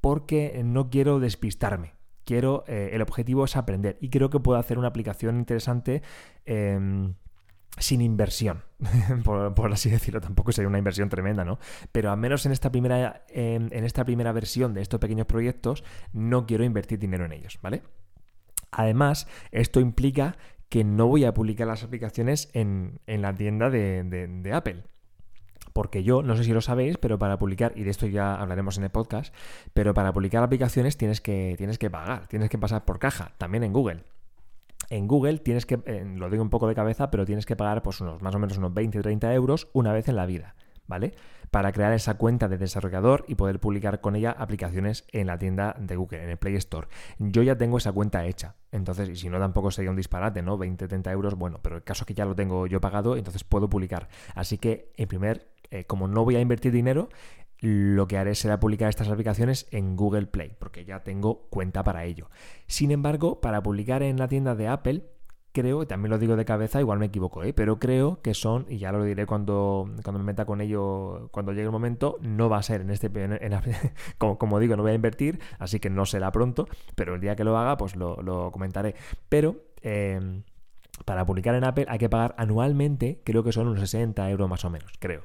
Porque 0.00 0.60
no 0.64 0.90
quiero 0.90 1.20
despistarme 1.20 2.01
quiero, 2.24 2.64
eh, 2.66 2.90
el 2.92 3.02
objetivo 3.02 3.44
es 3.44 3.56
aprender 3.56 3.98
y 4.00 4.10
creo 4.10 4.30
que 4.30 4.40
puedo 4.40 4.58
hacer 4.58 4.78
una 4.78 4.88
aplicación 4.88 5.38
interesante. 5.38 6.02
Em, 6.44 7.14
sin 7.78 8.02
inversión, 8.02 8.64
por, 9.24 9.72
así 9.72 9.88
decirlo, 9.88 10.20
tampoco 10.20 10.52
sería 10.52 10.68
una 10.68 10.76
inversión 10.76 11.08
tremenda, 11.08 11.42
¿no? 11.42 11.58
Pero 11.90 12.10
al 12.10 12.18
menos 12.18 12.44
en 12.44 12.52
esta 12.52 12.70
primera, 12.70 13.24
en 13.28 13.72
esta 13.72 14.04
primera 14.04 14.30
versión 14.32 14.74
de 14.74 14.82
estos 14.82 15.00
pequeños 15.00 15.26
proyectos, 15.26 15.82
no 16.12 16.44
quiero 16.44 16.64
invertir 16.64 16.98
dinero 16.98 17.24
en 17.24 17.32
ellos, 17.32 17.58
¿vale? 17.62 17.82
Además, 18.72 19.26
esto 19.52 19.80
implica 19.80 20.36
que 20.68 20.84
no 20.84 21.06
voy 21.06 21.24
a 21.24 21.32
publicar 21.32 21.66
las 21.66 21.82
aplicaciones 21.82 22.50
en, 22.52 23.00
la 23.06 23.34
tienda 23.34 23.70
de 23.70 24.50
Apple. 24.52 24.82
Porque 25.72 26.02
yo, 26.02 26.22
no 26.22 26.36
sé 26.36 26.44
si 26.44 26.52
lo 26.52 26.60
sabéis, 26.60 26.98
pero 26.98 27.18
para 27.18 27.38
publicar, 27.38 27.72
y 27.76 27.84
de 27.84 27.90
esto 27.90 28.06
ya 28.06 28.34
hablaremos 28.34 28.78
en 28.78 28.84
el 28.84 28.90
podcast, 28.90 29.34
pero 29.72 29.94
para 29.94 30.12
publicar 30.12 30.42
aplicaciones 30.42 30.96
tienes 30.96 31.20
que, 31.20 31.54
tienes 31.56 31.78
que 31.78 31.90
pagar, 31.90 32.26
tienes 32.26 32.50
que 32.50 32.58
pasar 32.58 32.84
por 32.84 32.98
caja, 32.98 33.32
también 33.38 33.64
en 33.64 33.72
Google. 33.72 34.04
En 34.90 35.08
Google 35.08 35.38
tienes 35.38 35.64
que, 35.64 35.78
lo 36.16 36.28
digo 36.28 36.42
un 36.42 36.50
poco 36.50 36.68
de 36.68 36.74
cabeza, 36.74 37.10
pero 37.10 37.24
tienes 37.24 37.46
que 37.46 37.56
pagar 37.56 37.82
pues 37.82 38.00
unos 38.00 38.20
más 38.20 38.34
o 38.34 38.38
menos 38.38 38.58
unos 38.58 38.74
20 38.74 38.98
o 38.98 39.02
30 39.02 39.32
euros 39.34 39.68
una 39.72 39.92
vez 39.92 40.08
en 40.08 40.16
la 40.16 40.26
vida, 40.26 40.54
¿vale? 40.86 41.14
Para 41.50 41.72
crear 41.72 41.92
esa 41.92 42.18
cuenta 42.18 42.48
de 42.48 42.58
desarrollador 42.58 43.24
y 43.28 43.34
poder 43.34 43.60
publicar 43.60 44.00
con 44.00 44.16
ella 44.16 44.32
aplicaciones 44.32 45.06
en 45.12 45.28
la 45.28 45.38
tienda 45.38 45.76
de 45.78 45.96
Google, 45.96 46.24
en 46.24 46.30
el 46.30 46.36
Play 46.36 46.56
Store. 46.56 46.88
Yo 47.18 47.42
ya 47.42 47.56
tengo 47.56 47.78
esa 47.78 47.92
cuenta 47.92 48.26
hecha, 48.26 48.56
entonces, 48.70 49.08
y 49.08 49.16
si 49.16 49.30
no 49.30 49.38
tampoco 49.38 49.70
sería 49.70 49.90
un 49.90 49.96
disparate, 49.96 50.42
¿no? 50.42 50.58
20, 50.58 50.88
30 50.88 51.12
euros, 51.12 51.34
bueno, 51.36 51.60
pero 51.62 51.76
el 51.76 51.84
caso 51.84 52.02
es 52.02 52.06
que 52.06 52.14
ya 52.14 52.24
lo 52.24 52.34
tengo 52.34 52.66
yo 52.66 52.80
pagado, 52.80 53.16
entonces 53.16 53.44
puedo 53.44 53.70
publicar. 53.70 54.08
Así 54.34 54.58
que, 54.58 54.92
en 54.96 55.08
primer 55.08 55.51
eh, 55.72 55.84
como 55.84 56.06
no 56.06 56.24
voy 56.24 56.36
a 56.36 56.40
invertir 56.40 56.70
dinero, 56.70 57.08
lo 57.62 58.06
que 58.08 58.18
haré 58.18 58.34
será 58.34 58.60
publicar 58.60 58.88
estas 58.88 59.08
aplicaciones 59.08 59.68
en 59.70 59.96
Google 59.96 60.26
Play, 60.26 60.54
porque 60.58 60.84
ya 60.84 61.02
tengo 61.02 61.46
cuenta 61.48 61.82
para 61.82 62.04
ello. 62.04 62.28
Sin 62.66 62.90
embargo, 62.90 63.40
para 63.40 63.62
publicar 63.62 64.02
en 64.02 64.18
la 64.18 64.28
tienda 64.28 64.54
de 64.54 64.68
Apple, 64.68 65.04
creo, 65.52 65.86
también 65.86 66.10
lo 66.10 66.18
digo 66.18 66.36
de 66.36 66.44
cabeza, 66.44 66.80
igual 66.80 66.98
me 66.98 67.06
equivoco, 67.06 67.42
¿eh? 67.42 67.54
pero 67.54 67.78
creo 67.78 68.20
que 68.20 68.34
son, 68.34 68.66
y 68.68 68.78
ya 68.78 68.90
lo 68.92 69.04
diré 69.04 69.26
cuando, 69.26 69.88
cuando 70.02 70.18
me 70.18 70.24
meta 70.24 70.44
con 70.44 70.60
ello, 70.60 71.28
cuando 71.30 71.52
llegue 71.52 71.64
el 71.64 71.70
momento, 71.70 72.18
no 72.20 72.50
va 72.50 72.58
a 72.58 72.62
ser 72.62 72.80
en 72.82 72.90
este, 72.90 73.10
como, 74.18 74.58
digo, 74.58 74.76
no 74.76 74.82
voy 74.82 74.92
a 74.92 74.94
invertir, 74.94 75.38
así 75.58 75.78
que 75.78 75.88
no 75.88 76.04
será 76.04 76.32
pronto, 76.32 76.68
pero 76.96 77.14
el 77.14 77.20
día 77.20 77.36
que 77.36 77.44
lo 77.44 77.56
haga, 77.56 77.76
pues 77.78 77.96
lo, 77.96 78.50
comentaré. 78.52 78.94
Pero... 79.28 79.56
Eh, 79.80 80.42
para 81.06 81.24
publicar 81.26 81.54
en 81.56 81.64
Apple 81.64 81.86
hay 81.88 81.98
que 81.98 82.08
pagar 82.08 82.34
anualmente, 82.38 83.22
creo 83.24 83.42
que 83.42 83.50
son 83.50 83.66
unos 83.66 83.80
60 83.80 84.30
euros 84.30 84.48
más 84.48 84.64
o 84.64 84.70
menos, 84.70 84.92
creo 85.00 85.22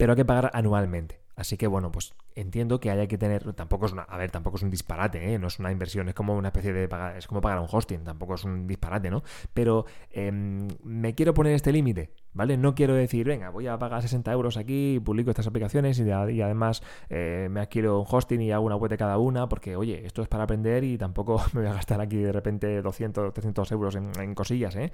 pero 0.00 0.14
hay 0.14 0.16
que 0.16 0.24
pagar 0.24 0.50
anualmente. 0.54 1.20
Así 1.36 1.58
que 1.58 1.66
bueno, 1.66 1.92
pues 1.92 2.14
entiendo 2.34 2.80
que 2.80 2.90
haya 2.90 3.06
que 3.06 3.18
tener, 3.18 3.52
tampoco 3.54 3.86
es 3.86 3.92
una, 3.92 4.02
a 4.02 4.16
ver, 4.18 4.30
tampoco 4.30 4.56
es 4.56 4.62
un 4.62 4.70
disparate, 4.70 5.34
¿eh? 5.34 5.38
no 5.38 5.46
es 5.48 5.58
una 5.58 5.72
inversión, 5.72 6.08
es 6.08 6.14
como 6.14 6.36
una 6.36 6.48
especie 6.48 6.72
de 6.72 6.88
pagar, 6.88 7.16
es 7.16 7.26
como 7.26 7.40
pagar 7.40 7.58
un 7.60 7.68
hosting, 7.70 8.04
tampoco 8.04 8.34
es 8.34 8.44
un 8.44 8.66
disparate, 8.66 9.10
¿no? 9.10 9.22
Pero 9.54 9.86
em, 10.10 10.68
me 10.82 11.14
quiero 11.14 11.34
poner 11.34 11.54
este 11.54 11.72
límite, 11.72 12.10
¿vale? 12.32 12.56
No 12.56 12.74
quiero 12.74 12.94
decir, 12.94 13.26
venga, 13.26 13.50
voy 13.50 13.66
a 13.66 13.78
pagar 13.78 14.02
60 14.02 14.30
euros 14.32 14.56
aquí, 14.56 15.00
publico 15.04 15.30
estas 15.30 15.46
aplicaciones 15.46 15.98
y, 15.98 16.10
además 16.10 16.82
eh, 17.08 17.48
me 17.50 17.60
adquiero 17.60 18.00
un 18.00 18.06
hosting 18.08 18.40
y 18.40 18.52
hago 18.52 18.64
una 18.64 18.76
web 18.76 18.90
de 18.90 18.96
cada 18.96 19.18
una, 19.18 19.48
porque 19.48 19.76
oye, 19.76 20.06
esto 20.06 20.22
es 20.22 20.28
para 20.28 20.44
aprender 20.44 20.84
y 20.84 20.98
tampoco 20.98 21.42
me 21.52 21.62
voy 21.62 21.70
a 21.70 21.74
gastar 21.74 22.00
aquí 22.00 22.16
de 22.16 22.32
repente 22.32 22.82
200, 22.82 23.32
300 23.32 23.72
euros 23.72 23.96
en, 23.96 24.34
cosillas, 24.34 24.76
¿eh? 24.76 24.92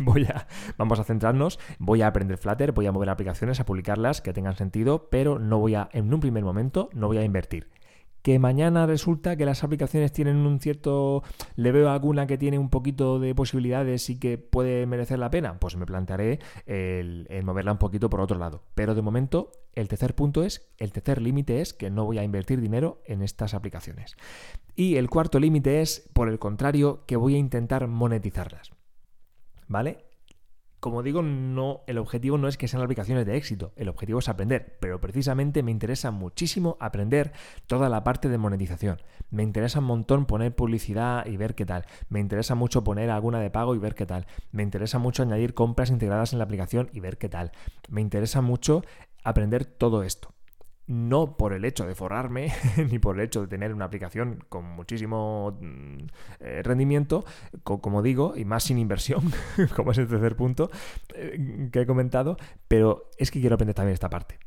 voy 0.00 0.24
a, 0.24 0.46
vamos 0.78 0.98
a 0.98 1.04
centrarnos, 1.04 1.58
voy 1.78 2.02
a 2.02 2.06
aprender 2.06 2.38
Flutter, 2.38 2.72
voy 2.72 2.86
a 2.86 2.92
mover 2.92 3.10
aplicaciones, 3.10 3.60
a 3.60 3.66
publicarlas 3.66 4.20
que 4.22 4.32
tengan 4.32 4.56
sentido, 4.56 5.08
pero 5.10 5.38
no 5.38 5.58
voy 5.58 5.74
a, 5.74 5.88
en 5.92 6.12
un 6.12 6.20
primer 6.20 6.44
momento, 6.44 6.61
no 6.70 7.08
voy 7.08 7.18
a 7.18 7.24
invertir. 7.24 7.68
Que 8.22 8.38
mañana 8.38 8.86
resulta 8.86 9.34
que 9.36 9.44
las 9.44 9.64
aplicaciones 9.64 10.12
tienen 10.12 10.36
un 10.36 10.60
cierto. 10.60 11.24
Le 11.56 11.72
veo 11.72 11.90
alguna 11.90 12.28
que 12.28 12.38
tiene 12.38 12.56
un 12.56 12.70
poquito 12.70 13.18
de 13.18 13.34
posibilidades 13.34 14.08
y 14.10 14.18
que 14.18 14.38
puede 14.38 14.86
merecer 14.86 15.18
la 15.18 15.28
pena. 15.28 15.58
Pues 15.58 15.76
me 15.76 15.86
plantearé 15.86 16.38
el, 16.66 17.26
moverla 17.42 17.72
un 17.72 17.78
poquito 17.78 18.08
por 18.08 18.20
otro 18.20 18.38
lado. 18.38 18.62
Pero 18.76 18.94
de 18.94 19.02
momento, 19.02 19.50
el 19.74 19.88
tercer 19.88 20.14
punto 20.14 20.44
es. 20.44 20.70
El 20.78 20.92
tercer 20.92 21.20
límite 21.20 21.60
es 21.60 21.74
que 21.74 21.90
no 21.90 22.04
voy 22.04 22.18
a 22.18 22.22
invertir 22.22 22.60
dinero 22.60 23.02
en 23.06 23.22
estas 23.22 23.54
aplicaciones. 23.54 24.14
Y 24.76 24.96
el 24.96 25.10
cuarto 25.10 25.40
límite 25.40 25.80
es, 25.80 26.08
por 26.12 26.28
el 26.28 26.38
contrario, 26.38 27.02
que 27.06 27.16
voy 27.16 27.34
a 27.34 27.38
intentar 27.38 27.88
monetizarlas. 27.88 28.70
¿Vale? 29.66 30.11
Como 30.82 31.04
digo, 31.04 31.22
no, 31.22 31.82
el 31.86 31.96
objetivo 31.96 32.38
no 32.38 32.48
es 32.48 32.56
que 32.56 32.66
sean 32.66 32.82
aplicaciones 32.82 33.24
de 33.24 33.36
éxito, 33.36 33.70
el 33.76 33.88
objetivo 33.88 34.18
es 34.18 34.28
aprender, 34.28 34.78
pero 34.80 35.00
precisamente 35.00 35.62
me 35.62 35.70
interesa 35.70 36.10
muchísimo 36.10 36.76
aprender 36.80 37.30
toda 37.68 37.88
la 37.88 38.02
parte 38.02 38.28
de 38.28 38.36
monetización. 38.36 39.00
Me 39.30 39.44
interesa 39.44 39.78
un 39.78 39.84
montón 39.84 40.26
poner 40.26 40.56
publicidad 40.56 41.24
y 41.26 41.36
ver 41.36 41.54
qué 41.54 41.64
tal. 41.66 41.86
Me 42.08 42.18
interesa 42.18 42.56
mucho 42.56 42.82
poner 42.82 43.10
alguna 43.10 43.38
de 43.38 43.48
pago 43.48 43.76
y 43.76 43.78
ver 43.78 43.94
qué 43.94 44.06
tal. 44.06 44.26
Me 44.50 44.64
interesa 44.64 44.98
mucho 44.98 45.22
añadir 45.22 45.54
compras 45.54 45.88
integradas 45.88 46.32
en 46.32 46.40
la 46.40 46.46
aplicación 46.46 46.90
y 46.92 46.98
ver 46.98 47.16
qué 47.16 47.28
tal. 47.28 47.52
Me 47.88 48.00
interesa 48.00 48.40
mucho 48.40 48.82
aprender 49.22 49.64
todo 49.64 50.02
esto 50.02 50.34
no 50.86 51.36
por 51.36 51.52
el 51.52 51.64
hecho 51.64 51.86
de 51.86 51.94
forrarme, 51.94 52.52
ni 52.90 52.98
por 52.98 53.18
el 53.18 53.24
hecho 53.24 53.42
de 53.42 53.46
tener 53.46 53.72
una 53.72 53.84
aplicación 53.84 54.44
con 54.48 54.64
muchísimo 54.64 55.58
mm, 55.60 55.98
eh, 56.40 56.62
rendimiento, 56.62 57.24
como 57.62 58.02
digo, 58.02 58.34
y 58.36 58.44
más 58.44 58.64
sin 58.64 58.78
inversión, 58.78 59.32
como 59.76 59.92
es 59.92 59.98
el 59.98 60.08
tercer 60.08 60.36
punto 60.36 60.70
eh, 61.14 61.68
que 61.72 61.80
he 61.80 61.86
comentado, 61.86 62.36
pero 62.68 63.10
es 63.18 63.30
que 63.30 63.40
quiero 63.40 63.54
aprender 63.54 63.74
también 63.74 63.94
esta 63.94 64.10
parte. 64.10 64.38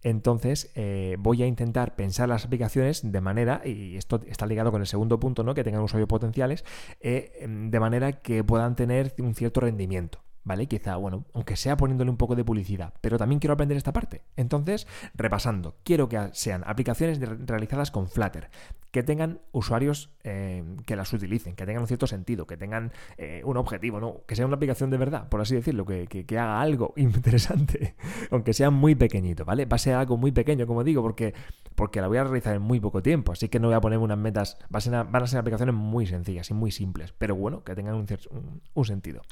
Entonces 0.00 0.70
eh, 0.76 1.16
voy 1.18 1.42
a 1.42 1.46
intentar 1.46 1.96
pensar 1.96 2.28
las 2.28 2.44
aplicaciones 2.44 3.10
de 3.10 3.20
manera, 3.20 3.62
y 3.64 3.96
esto 3.96 4.20
está 4.26 4.46
ligado 4.46 4.70
con 4.70 4.80
el 4.80 4.86
segundo 4.86 5.18
punto, 5.18 5.42
¿no? 5.42 5.54
que 5.54 5.64
tengan 5.64 5.82
usuarios 5.82 6.08
potenciales, 6.08 6.64
de 7.00 7.80
manera 7.80 8.12
que 8.12 8.44
puedan 8.44 8.76
tener 8.76 9.14
un 9.18 9.34
cierto 9.34 9.60
rendimiento. 9.60 10.20
¿Vale? 10.48 10.66
Quizá, 10.66 10.96
bueno, 10.96 11.26
aunque 11.34 11.56
sea 11.56 11.76
poniéndole 11.76 12.10
un 12.10 12.16
poco 12.16 12.34
de 12.34 12.42
publicidad, 12.42 12.94
pero 13.02 13.18
también 13.18 13.38
quiero 13.38 13.52
aprender 13.52 13.76
esta 13.76 13.92
parte. 13.92 14.22
Entonces, 14.34 14.86
repasando, 15.14 15.76
quiero 15.84 16.08
que 16.08 16.30
sean 16.32 16.64
aplicaciones 16.66 17.20
realizadas 17.20 17.90
con 17.90 18.08
Flutter, 18.08 18.48
que 18.90 19.02
tengan 19.02 19.40
usuarios 19.52 20.10
eh, 20.24 20.64
que 20.86 20.96
las 20.96 21.12
utilicen, 21.12 21.54
que 21.54 21.66
tengan 21.66 21.82
un 21.82 21.86
cierto 21.86 22.06
sentido, 22.06 22.46
que 22.46 22.56
tengan 22.56 22.92
eh, 23.18 23.42
un 23.44 23.58
objetivo, 23.58 24.00
¿no? 24.00 24.22
Que 24.26 24.34
sea 24.36 24.46
una 24.46 24.56
aplicación 24.56 24.88
de 24.88 24.96
verdad, 24.96 25.28
por 25.28 25.42
así 25.42 25.54
decirlo, 25.54 25.84
que, 25.84 26.06
que, 26.06 26.38
haga 26.38 26.62
algo 26.62 26.94
interesante, 26.96 27.94
aunque 28.30 28.54
sea 28.54 28.70
muy 28.70 28.94
pequeñito, 28.94 29.44
¿vale? 29.44 29.66
Va 29.66 29.76
a 29.76 29.78
ser 29.78 29.96
algo 29.96 30.16
muy 30.16 30.32
pequeño, 30.32 30.66
como 30.66 30.82
digo, 30.82 31.02
porque, 31.02 31.34
porque 31.78 32.00
la 32.00 32.08
voy 32.08 32.18
a 32.18 32.24
realizar 32.24 32.56
en 32.56 32.62
muy 32.62 32.80
poco 32.80 33.02
tiempo, 33.02 33.30
así 33.30 33.48
que 33.48 33.60
no 33.60 33.68
voy 33.68 33.76
a 33.76 33.80
poner 33.80 34.00
unas 34.00 34.18
metas, 34.18 34.58
van 34.68 35.22
a 35.22 35.26
ser, 35.28 35.38
aplicaciones 35.38 35.76
muy 35.76 36.08
sencillas 36.08 36.50
y 36.50 36.54
muy 36.54 36.72
simples, 36.72 37.14
pero 37.16 37.36
bueno, 37.36 37.62
que 37.62 37.76
tengan 37.76 37.94
un, 37.94 38.84
sentido. 38.84 39.22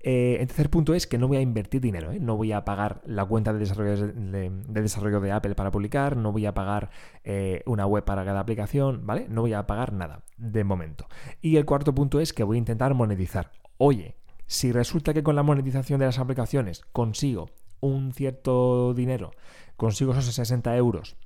Eh, 0.00 0.36
el 0.38 0.46
tercer 0.48 0.68
punto 0.68 0.92
es 0.92 1.06
que 1.06 1.16
no 1.16 1.28
voy 1.28 1.38
a 1.38 1.40
invertir 1.40 1.80
dinero, 1.80 2.12
¿eh? 2.12 2.20
no 2.20 2.36
voy 2.36 2.52
a 2.52 2.66
pagar 2.66 3.00
la 3.06 3.24
cuenta 3.24 3.54
de 3.54 3.60
desarrollo 3.60 4.06
de, 4.06 4.50
desarrollo 4.68 5.18
de 5.20 5.32
Apple 5.32 5.54
para 5.54 5.70
publicar, 5.70 6.18
no 6.18 6.30
voy 6.30 6.44
a 6.44 6.52
pagar 6.52 6.90
eh, 7.24 7.62
una 7.64 7.86
web 7.86 8.04
para 8.04 8.22
cada 8.22 8.40
aplicación, 8.40 9.06
¿vale? 9.06 9.26
No 9.30 9.40
voy 9.40 9.54
a 9.54 9.66
pagar 9.66 9.94
nada 9.94 10.24
de 10.36 10.64
momento. 10.64 11.08
Y 11.40 11.56
el 11.56 11.64
cuarto 11.64 11.94
punto 11.94 12.20
es 12.20 12.34
que 12.34 12.44
voy 12.44 12.58
a 12.58 12.58
intentar 12.58 12.92
monetizar. 12.92 13.50
Oye, 13.78 14.14
si 14.46 14.72
resulta 14.72 15.14
que 15.14 15.22
con 15.22 15.36
la 15.36 15.42
monetización 15.42 16.00
de 16.00 16.06
las 16.06 16.18
aplicaciones 16.18 16.82
consigo 16.92 17.48
un 17.80 18.12
cierto 18.12 18.92
dinero, 18.92 19.30
consigo 19.78 20.12
esos 20.12 20.34
60 20.34 20.76
euros 20.76 21.16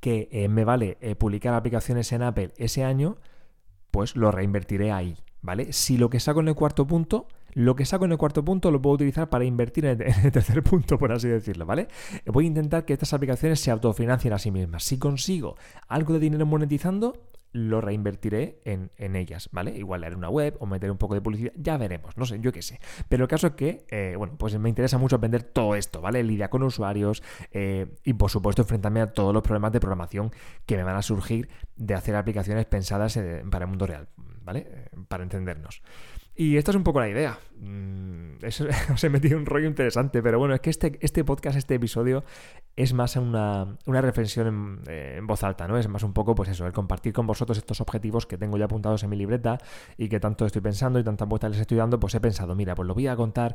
que 0.00 0.46
me 0.48 0.64
vale 0.64 0.98
publicar 1.18 1.54
aplicaciones 1.54 2.12
en 2.12 2.22
Apple 2.22 2.52
ese 2.56 2.84
año, 2.84 3.18
pues 3.90 4.16
lo 4.16 4.30
reinvertiré 4.30 4.92
ahí, 4.92 5.16
¿vale? 5.42 5.72
Si 5.72 5.96
lo 5.98 6.10
que 6.10 6.20
saco 6.20 6.40
en 6.40 6.48
el 6.48 6.54
cuarto 6.54 6.86
punto 6.86 7.26
lo 7.56 7.74
que 7.74 7.86
saco 7.86 8.04
en 8.04 8.12
el 8.12 8.18
cuarto 8.18 8.44
punto 8.44 8.70
lo 8.70 8.82
puedo 8.82 8.96
utilizar 8.96 9.30
para 9.30 9.46
invertir 9.46 9.86
en 9.86 10.02
el, 10.02 10.12
tercer 10.32 10.62
punto, 10.62 10.98
por 10.98 11.10
así 11.10 11.26
decirlo, 11.26 11.64
¿vale? 11.64 11.88
Voy 12.26 12.44
a 12.44 12.48
intentar 12.48 12.84
que 12.84 12.92
estas 12.92 13.14
aplicaciones 13.14 13.60
se 13.60 13.70
autofinancien 13.70 14.34
a 14.34 14.38
sí 14.38 14.50
mismas. 14.50 14.84
Si 14.84 14.98
consigo 14.98 15.56
algo 15.88 16.12
de 16.12 16.20
dinero 16.20 16.44
monetizando, 16.44 17.14
lo 17.52 17.80
reinvertiré 17.80 18.60
en, 18.64 19.16
ellas, 19.16 19.48
¿vale? 19.52 19.76
Igual 19.76 20.02
leer 20.02 20.16
una 20.16 20.28
web 20.28 20.56
o 20.60 20.66
meter 20.66 20.90
un 20.90 20.98
poco 20.98 21.14
de 21.14 21.20
publicidad, 21.20 21.52
ya 21.56 21.76
veremos, 21.76 22.16
no 22.16 22.26
sé, 22.26 22.38
yo 22.40 22.52
qué 22.52 22.62
sé. 22.62 22.80
Pero 23.08 23.24
el 23.24 23.28
caso 23.28 23.48
es 23.48 23.52
que, 23.54 23.86
eh, 23.90 24.14
bueno, 24.16 24.34
pues 24.36 24.58
me 24.58 24.68
interesa 24.68 24.98
mucho 24.98 25.16
aprender 25.16 25.42
todo 25.42 25.74
esto, 25.74 26.00
¿vale? 26.00 26.22
Lidiar 26.22 26.50
con 26.50 26.62
usuarios 26.62 27.22
eh, 27.52 27.86
y, 28.04 28.12
por 28.14 28.30
supuesto, 28.30 28.62
enfrentarme 28.62 29.00
a 29.00 29.12
todos 29.12 29.32
los 29.32 29.42
problemas 29.42 29.72
de 29.72 29.80
programación 29.80 30.30
que 30.66 30.76
me 30.76 30.82
van 30.82 30.96
a 30.96 31.02
surgir 31.02 31.48
de 31.76 31.94
hacer 31.94 32.16
aplicaciones 32.16 32.66
pensadas 32.66 33.16
eh, 33.16 33.42
para 33.50 33.64
el 33.64 33.70
mundo 33.70 33.86
real, 33.86 34.08
¿vale? 34.42 34.90
Para 35.08 35.22
entendernos. 35.22 35.82
Y 36.36 36.58
esta 36.58 36.70
es 36.70 36.76
un 36.76 36.84
poco 36.84 37.00
la 37.00 37.08
idea. 37.08 37.38
Mm, 37.60 38.44
eso, 38.44 38.66
os 38.92 39.02
he 39.02 39.08
metido 39.08 39.38
un 39.38 39.46
rollo 39.46 39.66
interesante, 39.66 40.22
pero 40.22 40.38
bueno, 40.38 40.54
es 40.54 40.60
que 40.60 40.70
este, 40.70 40.98
este 41.00 41.24
podcast, 41.24 41.56
este 41.56 41.74
episodio, 41.74 42.24
es 42.76 42.92
más 42.92 43.16
una, 43.16 43.78
una 43.86 44.02
reflexión 44.02 44.82
en, 44.86 45.26
voz 45.26 45.42
alta, 45.42 45.66
¿no? 45.66 45.78
Es 45.78 45.88
más 45.88 46.02
un 46.02 46.12
poco, 46.12 46.34
pues 46.34 46.50
eso, 46.50 46.66
el 46.66 46.72
compartir 46.72 47.14
con 47.14 47.26
vosotros 47.26 47.56
estos 47.56 47.80
objetivos 47.80 48.26
que 48.26 48.36
tengo 48.36 48.58
ya 48.58 48.66
apuntados 48.66 49.02
en 49.02 49.10
mi 49.10 49.16
libreta 49.16 49.58
y 49.96 50.08
que 50.08 50.20
tanto 50.20 50.44
estoy 50.44 50.60
pensando 50.60 50.98
y 50.98 51.04
tantas 51.04 51.26
vueltas 51.26 51.52
les 51.52 51.60
estoy 51.60 51.78
dando, 51.78 51.98
pues 51.98 52.14
he 52.14 52.20
pensado, 52.20 52.54
mira, 52.54 52.74
pues 52.74 52.86
lo 52.86 52.92
voy 52.92 53.06
a 53.06 53.16
contar, 53.16 53.54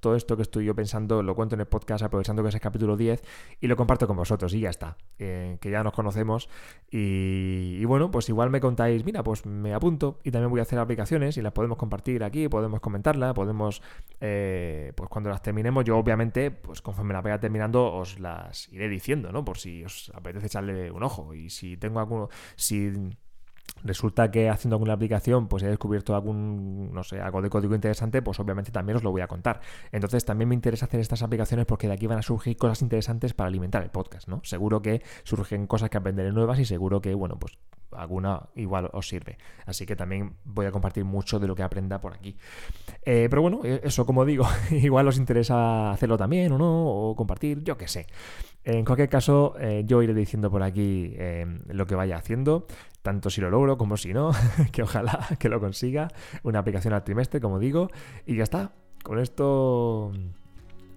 todo, 0.00 0.16
esto 0.16 0.36
que 0.36 0.42
estoy 0.42 0.64
yo 0.64 0.74
pensando, 0.74 1.22
lo 1.22 1.34
cuento 1.34 1.54
en 1.54 1.60
el 1.60 1.66
podcast 1.66 2.04
aprovechando 2.04 2.42
que 2.42 2.48
es 2.50 2.54
el 2.54 2.60
capítulo 2.60 2.96
10 2.96 3.22
y 3.60 3.66
lo 3.66 3.76
comparto 3.76 4.06
con 4.06 4.16
vosotros 4.16 4.52
y 4.52 4.60
ya 4.60 4.70
está, 4.70 4.96
que 5.16 5.58
ya 5.62 5.82
nos 5.82 5.92
conocemos 5.92 6.48
y, 6.90 7.76
y 7.78 7.84
bueno, 7.84 8.10
pues 8.10 8.28
igual 8.28 8.50
me 8.50 8.60
contáis, 8.60 9.04
mira, 9.04 9.22
pues 9.22 9.46
me 9.46 9.72
apunto 9.72 10.18
y 10.22 10.30
también 10.30 10.50
voy 10.50 10.60
a 10.60 10.62
hacer 10.62 10.78
aplicaciones 10.78 11.36
y 11.38 11.42
las 11.42 11.52
podemos 11.52 11.78
compartir 11.84 12.24
aquí, 12.24 12.48
podemos 12.48 12.80
comentarla, 12.80 13.34
podemos, 13.34 13.82
eh, 14.20 14.92
pues 14.96 15.08
cuando 15.08 15.30
las 15.30 15.42
terminemos, 15.42 15.84
yo 15.84 15.98
obviamente, 15.98 16.50
pues 16.50 16.80
conforme 16.82 17.14
la 17.14 17.20
vaya 17.20 17.38
terminando, 17.38 17.92
os 17.92 18.18
las 18.18 18.68
iré 18.72 18.88
diciendo, 18.88 19.30
¿no? 19.32 19.44
Por 19.44 19.58
si 19.58 19.84
os 19.84 20.10
apetece 20.14 20.46
echarle 20.46 20.90
un 20.90 21.02
ojo. 21.02 21.34
Y 21.34 21.50
si 21.50 21.76
tengo 21.76 22.00
alguno, 22.00 22.28
si 22.56 22.90
resulta 23.82 24.30
que 24.30 24.48
haciendo 24.48 24.76
alguna 24.76 24.94
aplicación 24.94 25.48
pues 25.48 25.62
he 25.62 25.68
descubierto 25.68 26.14
algún, 26.14 26.92
no 26.92 27.02
sé, 27.02 27.20
algo 27.20 27.42
de 27.42 27.50
código 27.50 27.74
interesante, 27.74 28.22
pues 28.22 28.38
obviamente 28.40 28.70
también 28.70 28.96
os 28.96 29.02
lo 29.02 29.10
voy 29.10 29.22
a 29.22 29.28
contar. 29.28 29.60
Entonces 29.92 30.24
también 30.24 30.48
me 30.48 30.54
interesa 30.54 30.86
hacer 30.86 31.00
estas 31.00 31.22
aplicaciones 31.22 31.66
porque 31.66 31.86
de 31.86 31.94
aquí 31.94 32.06
van 32.06 32.18
a 32.18 32.22
surgir 32.22 32.56
cosas 32.56 32.82
interesantes 32.82 33.34
para 33.34 33.48
alimentar 33.48 33.82
el 33.82 33.90
podcast, 33.90 34.28
¿no? 34.28 34.40
Seguro 34.44 34.82
que 34.82 35.02
surgen 35.24 35.66
cosas 35.66 35.90
que 35.90 35.98
aprenderé 35.98 36.32
nuevas 36.32 36.58
y 36.58 36.64
seguro 36.64 37.00
que, 37.00 37.14
bueno, 37.14 37.38
pues 37.38 37.58
alguna 37.96 38.48
igual 38.54 38.90
os 38.92 39.08
sirve. 39.08 39.38
Así 39.66 39.86
que 39.86 39.96
también 39.96 40.36
voy 40.44 40.66
a 40.66 40.72
compartir 40.72 41.04
mucho 41.04 41.38
de 41.38 41.46
lo 41.46 41.54
que 41.54 41.62
aprenda 41.62 42.00
por 42.00 42.14
aquí. 42.14 42.36
Eh, 43.02 43.28
pero 43.30 43.42
bueno, 43.42 43.60
eh, 43.64 43.80
eso 43.84 44.06
como 44.06 44.24
digo, 44.24 44.46
igual 44.70 45.08
os 45.08 45.18
interesa 45.18 45.90
hacerlo 45.90 46.16
también 46.16 46.52
o 46.52 46.58
no, 46.58 46.86
o 46.86 47.16
compartir, 47.16 47.62
yo 47.62 47.76
qué 47.76 47.88
sé. 47.88 48.06
En 48.64 48.84
cualquier 48.84 49.08
caso, 49.08 49.54
eh, 49.60 49.82
yo 49.86 50.02
iré 50.02 50.14
diciendo 50.14 50.50
por 50.50 50.62
aquí 50.62 51.14
lo 51.68 51.86
que 51.86 51.94
vaya 51.94 52.16
haciendo, 52.16 52.66
tanto 53.02 53.28
si 53.28 53.42
lo 53.42 53.50
logro 53.50 53.76
como 53.76 53.96
si 53.96 54.14
no, 54.14 54.30
que 54.72 54.82
ojalá 54.82 55.28
que 55.38 55.48
lo 55.48 55.60
consiga. 55.60 56.08
Una 56.42 56.60
aplicación 56.60 56.94
al 56.94 57.04
trimestre, 57.04 57.40
como 57.40 57.58
digo, 57.58 57.90
y 58.26 58.36
ya 58.36 58.44
está. 58.44 58.72
Con 59.02 59.18
esto 59.18 60.12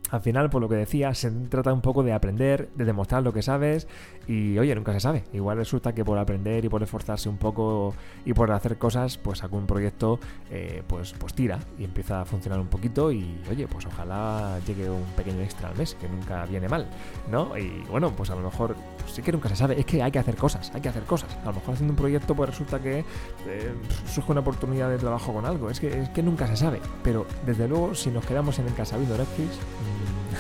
al 0.09 0.21
final, 0.21 0.49
por 0.49 0.61
lo 0.61 0.69
que 0.69 0.75
decía, 0.75 1.13
se 1.13 1.29
trata 1.31 1.73
un 1.73 1.81
poco 1.81 2.03
de 2.03 2.13
aprender, 2.13 2.69
de 2.75 2.85
demostrar 2.85 3.23
lo 3.23 3.33
que 3.33 3.41
sabes 3.41 3.87
y, 4.27 4.57
oye, 4.57 4.73
nunca 4.75 4.93
se 4.93 4.99
sabe. 4.99 5.23
Igual 5.33 5.57
resulta 5.57 5.93
que 5.93 6.05
por 6.05 6.17
aprender 6.17 6.63
y 6.65 6.69
por 6.69 6.81
esforzarse 6.83 7.29
un 7.29 7.37
poco 7.37 7.93
y 8.25 8.33
por 8.33 8.51
hacer 8.51 8.77
cosas, 8.77 9.17
pues 9.17 9.43
algún 9.43 9.65
proyecto 9.67 10.19
eh, 10.49 10.83
pues, 10.87 11.13
pues 11.13 11.33
tira 11.33 11.59
y 11.77 11.83
empieza 11.83 12.21
a 12.21 12.25
funcionar 12.25 12.59
un 12.59 12.67
poquito 12.67 13.11
y, 13.11 13.41
oye, 13.49 13.67
pues 13.67 13.85
ojalá 13.85 14.59
llegue 14.65 14.89
un 14.89 15.03
pequeño 15.15 15.41
extra 15.41 15.69
al 15.69 15.77
mes, 15.77 15.95
que 15.95 16.07
nunca 16.07 16.45
viene 16.45 16.69
mal, 16.69 16.87
¿no? 17.29 17.57
Y 17.57 17.83
bueno, 17.89 18.11
pues 18.15 18.29
a 18.29 18.35
lo 18.35 18.41
mejor 18.41 18.75
pues 18.99 19.11
sí 19.11 19.21
que 19.21 19.31
nunca 19.31 19.49
se 19.49 19.55
sabe. 19.55 19.79
Es 19.79 19.85
que 19.85 20.01
hay 20.01 20.11
que 20.11 20.19
hacer 20.19 20.35
cosas, 20.35 20.71
hay 20.73 20.81
que 20.81 20.89
hacer 20.89 21.03
cosas. 21.03 21.35
A 21.43 21.47
lo 21.47 21.53
mejor 21.53 21.73
haciendo 21.73 21.91
un 21.91 21.97
proyecto 21.97 22.35
pues 22.35 22.49
resulta 22.49 22.79
que 22.79 22.99
eh, 22.99 23.73
surge 24.05 24.31
una 24.31 24.41
oportunidad 24.41 24.89
de 24.89 24.97
trabajo 24.97 25.33
con 25.33 25.45
algo. 25.45 25.69
Es 25.69 25.79
que, 25.79 26.01
es 26.01 26.09
que 26.09 26.23
nunca 26.23 26.47
se 26.47 26.55
sabe. 26.55 26.79
Pero 27.03 27.25
desde 27.45 27.67
luego, 27.67 27.93
si 27.95 28.09
nos 28.09 28.25
quedamos 28.25 28.59
en 28.59 28.67
el 28.67 28.73
casa 28.73 28.97
viendo 28.97 29.17
Netflix 29.17 29.59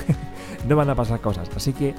no 0.67 0.75
van 0.75 0.89
a 0.89 0.95
pasar 0.95 1.19
cosas. 1.21 1.49
Así 1.55 1.73
que 1.73 1.93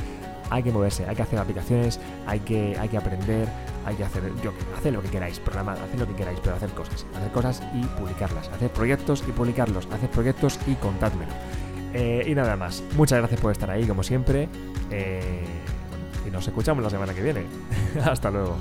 hay 0.51 0.63
que 0.63 0.73
moverse, 0.73 1.07
hay 1.07 1.17
que 1.17 1.23
hacer 1.23 1.39
aplicaciones, 1.39 2.01
hay 2.27 2.41
que, 2.41 2.77
hay 2.79 2.89
que 2.89 2.97
aprender, 2.97 3.49
hay 3.85 3.97
que 3.97 4.05
hacer, 4.05 4.33
yo, 4.43 4.53
hacer 4.77 4.93
lo 4.93 5.03
que 5.03 5.09
queráis, 5.09 5.39
programar, 5.39 5.79
hacer 5.79 5.99
lo 5.99 6.07
que 6.07 6.15
queráis, 6.15 6.39
pero 6.43 6.57
hacer 6.57 6.71
cosas, 6.71 7.07
hacer 7.15 7.33
cosas 7.33 7.63
y 7.75 7.85
publicarlas, 8.01 8.49
hacer 8.49 8.71
proyectos 8.71 9.25
y 9.29 9.33
publicarlos, 9.33 9.87
hacer 9.93 10.11
proyectos 10.11 10.59
y 10.67 10.75
contádmelo. 10.75 11.33
Eh, 11.95 12.25
y 12.27 12.35
nada 12.35 12.57
más, 12.57 12.83
muchas 12.97 13.19
gracias 13.19 13.41
por 13.41 13.53
estar 13.53 13.71
ahí, 13.71 13.87
como 13.87 14.03
siempre, 14.03 14.49
eh, 14.91 15.45
y 16.27 16.31
nos 16.31 16.47
escuchamos 16.47 16.83
la 16.83 16.91
semana 16.91 17.15
que 17.15 17.23
viene. 17.23 17.45
Hasta 18.05 18.31
luego. 18.31 18.57